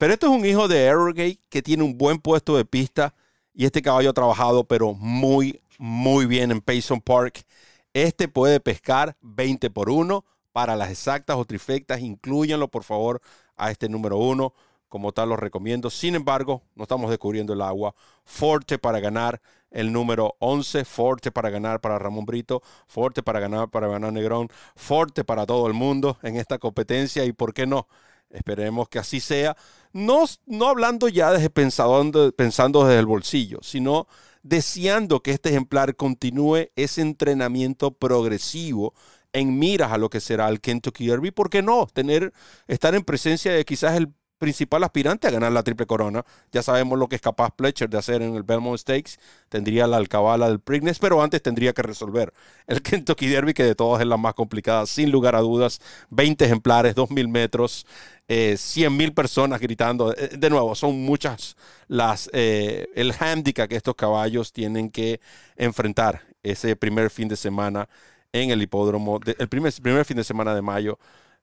Pero 0.04 0.12
esto 0.12 0.26
es 0.26 0.32
un 0.38 0.44
hijo 0.44 0.68
de 0.68 0.86
Arrogate 0.86 1.38
que 1.48 1.62
tiene 1.62 1.82
un 1.82 1.96
buen 1.96 2.18
puesto 2.18 2.58
de 2.58 2.66
pista 2.66 3.14
y 3.54 3.64
este 3.64 3.80
caballo 3.80 4.10
ha 4.10 4.12
trabajado 4.12 4.64
pero 4.64 4.92
muy, 4.92 5.62
muy 5.78 6.26
bien 6.26 6.50
en 6.50 6.60
Payson 6.60 7.00
Park. 7.00 7.46
Este 7.94 8.28
puede 8.28 8.60
pescar 8.60 9.16
20 9.22 9.70
por 9.70 9.88
1 9.88 10.22
para 10.52 10.76
las 10.76 10.90
exactas 10.90 11.38
o 11.38 11.46
trifectas. 11.46 12.00
Incluyanlo 12.00 12.68
por 12.68 12.84
favor 12.84 13.22
a 13.56 13.70
este 13.70 13.88
número 13.88 14.18
1. 14.18 14.52
Como 14.90 15.12
tal 15.12 15.30
lo 15.30 15.38
recomiendo. 15.38 15.88
Sin 15.88 16.14
embargo, 16.14 16.60
no 16.74 16.82
estamos 16.82 17.08
descubriendo 17.08 17.54
el 17.54 17.62
agua. 17.62 17.94
Forte 18.26 18.78
para 18.78 19.00
ganar 19.00 19.40
el 19.70 19.90
número 19.90 20.36
11. 20.38 20.84
Forte 20.84 21.32
para 21.32 21.48
ganar 21.48 21.80
para 21.80 21.98
Ramón 21.98 22.26
Brito. 22.26 22.62
Forte 22.88 23.22
para 23.22 23.40
ganar 23.40 23.70
para 23.70 23.88
ganar 23.88 24.12
Negrón. 24.12 24.50
Forte 24.76 25.24
para 25.24 25.46
todo 25.46 25.66
el 25.66 25.72
mundo 25.72 26.18
en 26.22 26.36
esta 26.36 26.58
competencia. 26.58 27.24
Y 27.24 27.32
por 27.32 27.54
qué 27.54 27.66
no 27.66 27.88
Esperemos 28.34 28.88
que 28.88 28.98
así 28.98 29.20
sea. 29.20 29.56
No, 29.92 30.24
no 30.46 30.68
hablando 30.68 31.08
ya 31.08 31.30
desde 31.30 31.50
pensando, 31.50 32.32
pensando 32.32 32.84
desde 32.84 32.98
el 32.98 33.06
bolsillo, 33.06 33.60
sino 33.62 34.08
deseando 34.42 35.22
que 35.22 35.30
este 35.30 35.50
ejemplar 35.50 35.94
continúe 35.94 36.68
ese 36.74 37.00
entrenamiento 37.00 37.92
progresivo 37.92 38.92
en 39.32 39.58
miras 39.58 39.92
a 39.92 39.98
lo 39.98 40.10
que 40.10 40.20
será 40.20 40.48
el 40.48 40.60
Kentucky 40.60 41.06
Derby. 41.06 41.30
¿Por 41.30 41.48
qué 41.48 41.62
no? 41.62 41.86
Tener, 41.86 42.32
estar 42.66 42.94
en 42.94 43.04
presencia 43.04 43.52
de 43.52 43.64
quizás 43.64 43.96
el 43.96 44.12
principal 44.38 44.84
aspirante 44.84 45.26
a 45.26 45.30
ganar 45.30 45.52
la 45.52 45.62
triple 45.62 45.86
corona. 45.86 46.24
Ya 46.52 46.62
sabemos 46.62 46.98
lo 46.98 47.08
que 47.08 47.16
es 47.16 47.22
capaz 47.22 47.50
Pletcher 47.50 47.88
de 47.88 47.98
hacer 47.98 48.22
en 48.22 48.34
el 48.34 48.42
Belmont 48.42 48.78
Stakes. 48.78 49.18
Tendría 49.48 49.86
la 49.86 49.96
alcabala 49.96 50.48
del 50.48 50.60
Preakness, 50.60 50.98
pero 50.98 51.22
antes 51.22 51.42
tendría 51.42 51.72
que 51.72 51.82
resolver 51.82 52.32
el 52.66 52.82
Kentucky 52.82 53.28
Derby, 53.28 53.54
que 53.54 53.64
de 53.64 53.74
todas 53.74 54.00
es 54.00 54.06
la 54.06 54.16
más 54.16 54.34
complicada, 54.34 54.86
sin 54.86 55.10
lugar 55.10 55.34
a 55.34 55.40
dudas. 55.40 55.80
20 56.10 56.44
ejemplares, 56.44 56.94
2.000 56.94 57.28
metros, 57.28 57.86
eh, 58.28 58.54
100.000 58.56 59.14
personas 59.14 59.60
gritando. 59.60 60.14
Eh, 60.16 60.30
de 60.36 60.50
nuevo, 60.50 60.74
son 60.74 61.02
muchas 61.02 61.56
las 61.88 62.30
eh, 62.32 62.88
el 62.94 63.12
handicap 63.18 63.68
que 63.68 63.76
estos 63.76 63.94
caballos 63.94 64.52
tienen 64.52 64.90
que 64.90 65.20
enfrentar 65.56 66.22
ese 66.42 66.76
primer 66.76 67.10
fin 67.10 67.28
de 67.28 67.36
semana 67.36 67.88
en 68.32 68.50
el 68.50 68.60
hipódromo, 68.62 69.20
el 69.24 69.48
primer, 69.48 69.72
primer 69.80 70.04
fin 70.04 70.16
de 70.16 70.24
semana 70.24 70.54
de 70.54 70.62
mayo, 70.62 70.98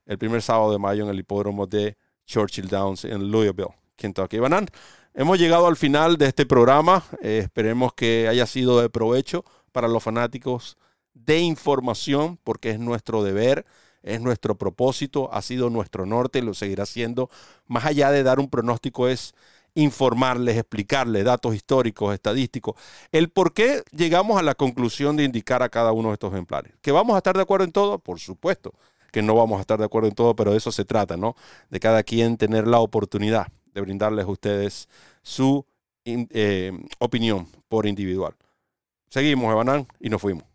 el 0.06 0.18
primer 0.18 0.42
sábado 0.42 0.72
de 0.72 0.78
mayo 0.78 1.04
en 1.04 1.10
el 1.10 1.20
hipódromo 1.20 1.66
de 1.66 1.98
Churchill 2.26 2.68
Downs 2.68 3.06
en 3.06 3.32
Louisville, 3.32 3.74
Kentucky. 3.96 4.40
Banan, 4.40 4.68
hemos 5.14 5.40
llegado 5.40 5.68
al 5.68 5.76
final 5.76 6.18
de 6.18 6.28
este 6.28 6.46
programa. 6.46 7.04
Eh, 7.22 7.42
esperemos 7.44 7.94
que 7.94 8.28
haya 8.28 8.46
sido 8.46 8.82
de 8.82 8.90
provecho 8.90 9.46
para 9.72 9.88
los 9.88 10.04
fanáticos 10.04 10.78
de 11.14 11.40
información, 11.40 12.38
porque 12.44 12.72
es 12.72 12.80
nuestro 12.80 13.24
deber, 13.24 13.66
es 14.04 14.22
nuestro 14.22 14.58
propósito, 14.58 15.30
ha 15.34 15.42
sido 15.42 15.70
nuestro 15.70 16.06
norte 16.06 16.40
y 16.40 16.42
lo 16.42 16.54
seguirá 16.54 16.86
siendo. 16.86 17.30
Más 17.68 17.86
allá 17.86 18.12
de 18.12 18.24
dar 18.24 18.40
un 18.40 18.50
pronóstico 18.50 19.08
es 19.08 19.34
informarles, 19.74 20.58
explicarles 20.58 21.24
datos 21.24 21.56
históricos, 21.56 22.14
estadísticos, 22.14 22.76
el 23.12 23.30
por 23.30 23.54
qué 23.54 23.84
llegamos 23.92 24.38
a 24.38 24.44
la 24.44 24.56
conclusión 24.56 25.16
de 25.16 25.24
indicar 25.24 25.64
a 25.64 25.70
cada 25.70 25.94
uno 25.94 26.10
de 26.10 26.16
estos 26.16 26.34
ejemplares. 26.34 26.74
¿Que 26.82 26.92
vamos 26.92 27.16
a 27.16 27.18
estar 27.18 27.36
de 27.36 27.42
acuerdo 27.42 27.66
en 27.66 27.72
todo? 27.72 28.00
Por 28.00 28.20
supuesto 28.20 28.74
que 29.12 29.22
no 29.22 29.36
vamos 29.36 29.58
a 29.58 29.62
estar 29.62 29.78
de 29.80 29.86
acuerdo 29.86 30.08
en 30.08 30.16
todo, 30.16 30.36
pero 30.36 30.52
de 30.52 30.58
eso 30.58 30.72
se 30.72 30.86
trata, 30.86 31.18
¿no? 31.18 31.36
De 31.70 31.80
cada 31.80 32.04
quien 32.04 32.38
tener 32.38 32.68
la 32.68 32.80
oportunidad 32.80 33.48
de 33.74 33.82
brindarles 33.82 34.26
a 34.26 34.30
ustedes 34.30 34.90
su 35.22 35.66
eh, 36.06 36.72
opinión 37.00 37.48
por 37.68 37.86
individual. 37.86 38.34
Seguimos, 39.10 39.52
Evanán, 39.52 39.88
y 40.00 40.10
nos 40.10 40.22
fuimos. 40.22 40.46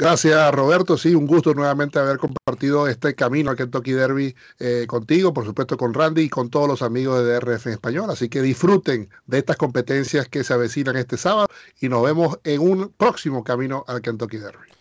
Gracias, 0.00 0.54
Roberto. 0.54 0.96
Sí, 0.96 1.16
un 1.16 1.26
gusto 1.26 1.52
nuevamente 1.54 1.98
haber 1.98 2.18
compartido 2.18 2.86
este 2.86 3.16
camino 3.16 3.50
al 3.50 3.56
Kentucky 3.56 3.90
Derby 3.90 4.32
eh, 4.60 4.86
contigo, 4.86 5.34
por 5.34 5.44
supuesto 5.44 5.76
con 5.76 5.92
Randy 5.92 6.22
y 6.22 6.28
con 6.28 6.50
todos 6.50 6.68
los 6.68 6.82
amigos 6.82 7.18
de 7.18 7.32
DRF 7.32 7.66
en 7.66 7.72
español. 7.72 8.08
Así 8.08 8.28
que 8.28 8.40
disfruten 8.40 9.10
de 9.26 9.38
estas 9.38 9.56
competencias 9.56 10.28
que 10.28 10.44
se 10.44 10.54
avecinan 10.54 10.96
este 10.96 11.16
sábado 11.16 11.48
y 11.80 11.88
nos 11.88 12.04
vemos 12.04 12.38
en 12.44 12.60
un 12.60 12.94
próximo 12.96 13.42
camino 13.42 13.84
al 13.88 14.00
Kentucky 14.00 14.36
Derby. 14.36 14.77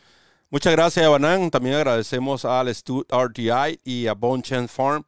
Muchas 0.49 0.71
gracias, 0.71 1.03
Evanán. 1.03 1.51
También 1.51 1.75
agradecemos 1.75 2.45
al 2.45 2.73
Stud 2.73 3.05
RTI 3.11 3.81
y 3.83 4.07
a 4.07 4.13
Bonchen 4.13 4.69
Farm 4.69 5.03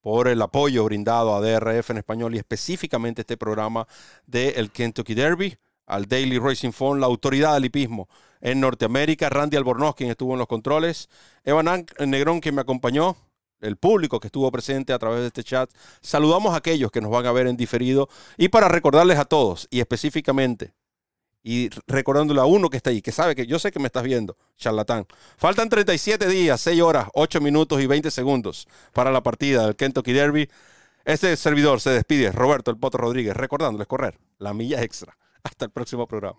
por 0.00 0.28
el 0.28 0.40
apoyo 0.40 0.84
brindado 0.84 1.34
a 1.34 1.40
DRF 1.40 1.90
en 1.90 1.96
español 1.96 2.32
y 2.32 2.38
específicamente 2.38 3.22
este 3.22 3.36
programa 3.36 3.88
del 4.24 4.70
Kentucky 4.70 5.14
Derby, 5.14 5.56
al 5.86 6.06
Daily 6.06 6.38
Racing 6.38 6.70
Phone, 6.70 7.00
la 7.00 7.06
autoridad 7.06 7.54
del 7.54 7.64
hipismo 7.64 8.08
en 8.40 8.60
Norteamérica, 8.60 9.28
Randy 9.30 9.56
Albornoz, 9.56 9.96
quien 9.96 10.10
estuvo 10.10 10.34
en 10.34 10.38
los 10.38 10.46
controles, 10.46 11.08
Evan 11.42 11.86
Negrón, 12.06 12.38
quien 12.38 12.54
me 12.54 12.60
acompañó, 12.60 13.16
el 13.60 13.76
público 13.76 14.20
que 14.20 14.28
estuvo 14.28 14.48
presente 14.52 14.92
a 14.92 14.98
través 15.00 15.22
de 15.22 15.26
este 15.26 15.42
chat. 15.42 15.70
Saludamos 16.02 16.54
a 16.54 16.58
aquellos 16.58 16.92
que 16.92 17.00
nos 17.00 17.10
van 17.10 17.26
a 17.26 17.32
ver 17.32 17.48
en 17.48 17.56
diferido 17.56 18.08
y 18.36 18.46
para 18.48 18.68
recordarles 18.68 19.18
a 19.18 19.24
todos 19.24 19.66
y 19.72 19.80
específicamente 19.80 20.72
y 21.46 21.68
recordándole 21.86 22.40
a 22.40 22.46
uno 22.46 22.70
que 22.70 22.78
está 22.78 22.88
ahí, 22.88 23.02
que 23.02 23.12
sabe 23.12 23.36
que 23.36 23.46
yo 23.46 23.58
sé 23.58 23.70
que 23.70 23.78
me 23.78 23.86
estás 23.86 24.02
viendo, 24.02 24.36
charlatán. 24.56 25.06
Faltan 25.36 25.68
37 25.68 26.26
días, 26.26 26.58
6 26.62 26.80
horas, 26.80 27.08
8 27.12 27.40
minutos 27.42 27.82
y 27.82 27.86
20 27.86 28.10
segundos 28.10 28.66
para 28.94 29.12
la 29.12 29.22
partida 29.22 29.66
del 29.66 29.76
Kentucky 29.76 30.14
Derby. 30.14 30.48
Este 31.04 31.36
servidor 31.36 31.82
se 31.82 31.90
despide, 31.90 32.32
Roberto 32.32 32.70
El 32.70 32.78
Poto 32.78 32.96
Rodríguez, 32.96 33.36
recordándoles 33.36 33.86
correr 33.86 34.18
la 34.38 34.54
milla 34.54 34.82
extra. 34.82 35.16
Hasta 35.42 35.66
el 35.66 35.70
próximo 35.70 36.08
programa. 36.08 36.38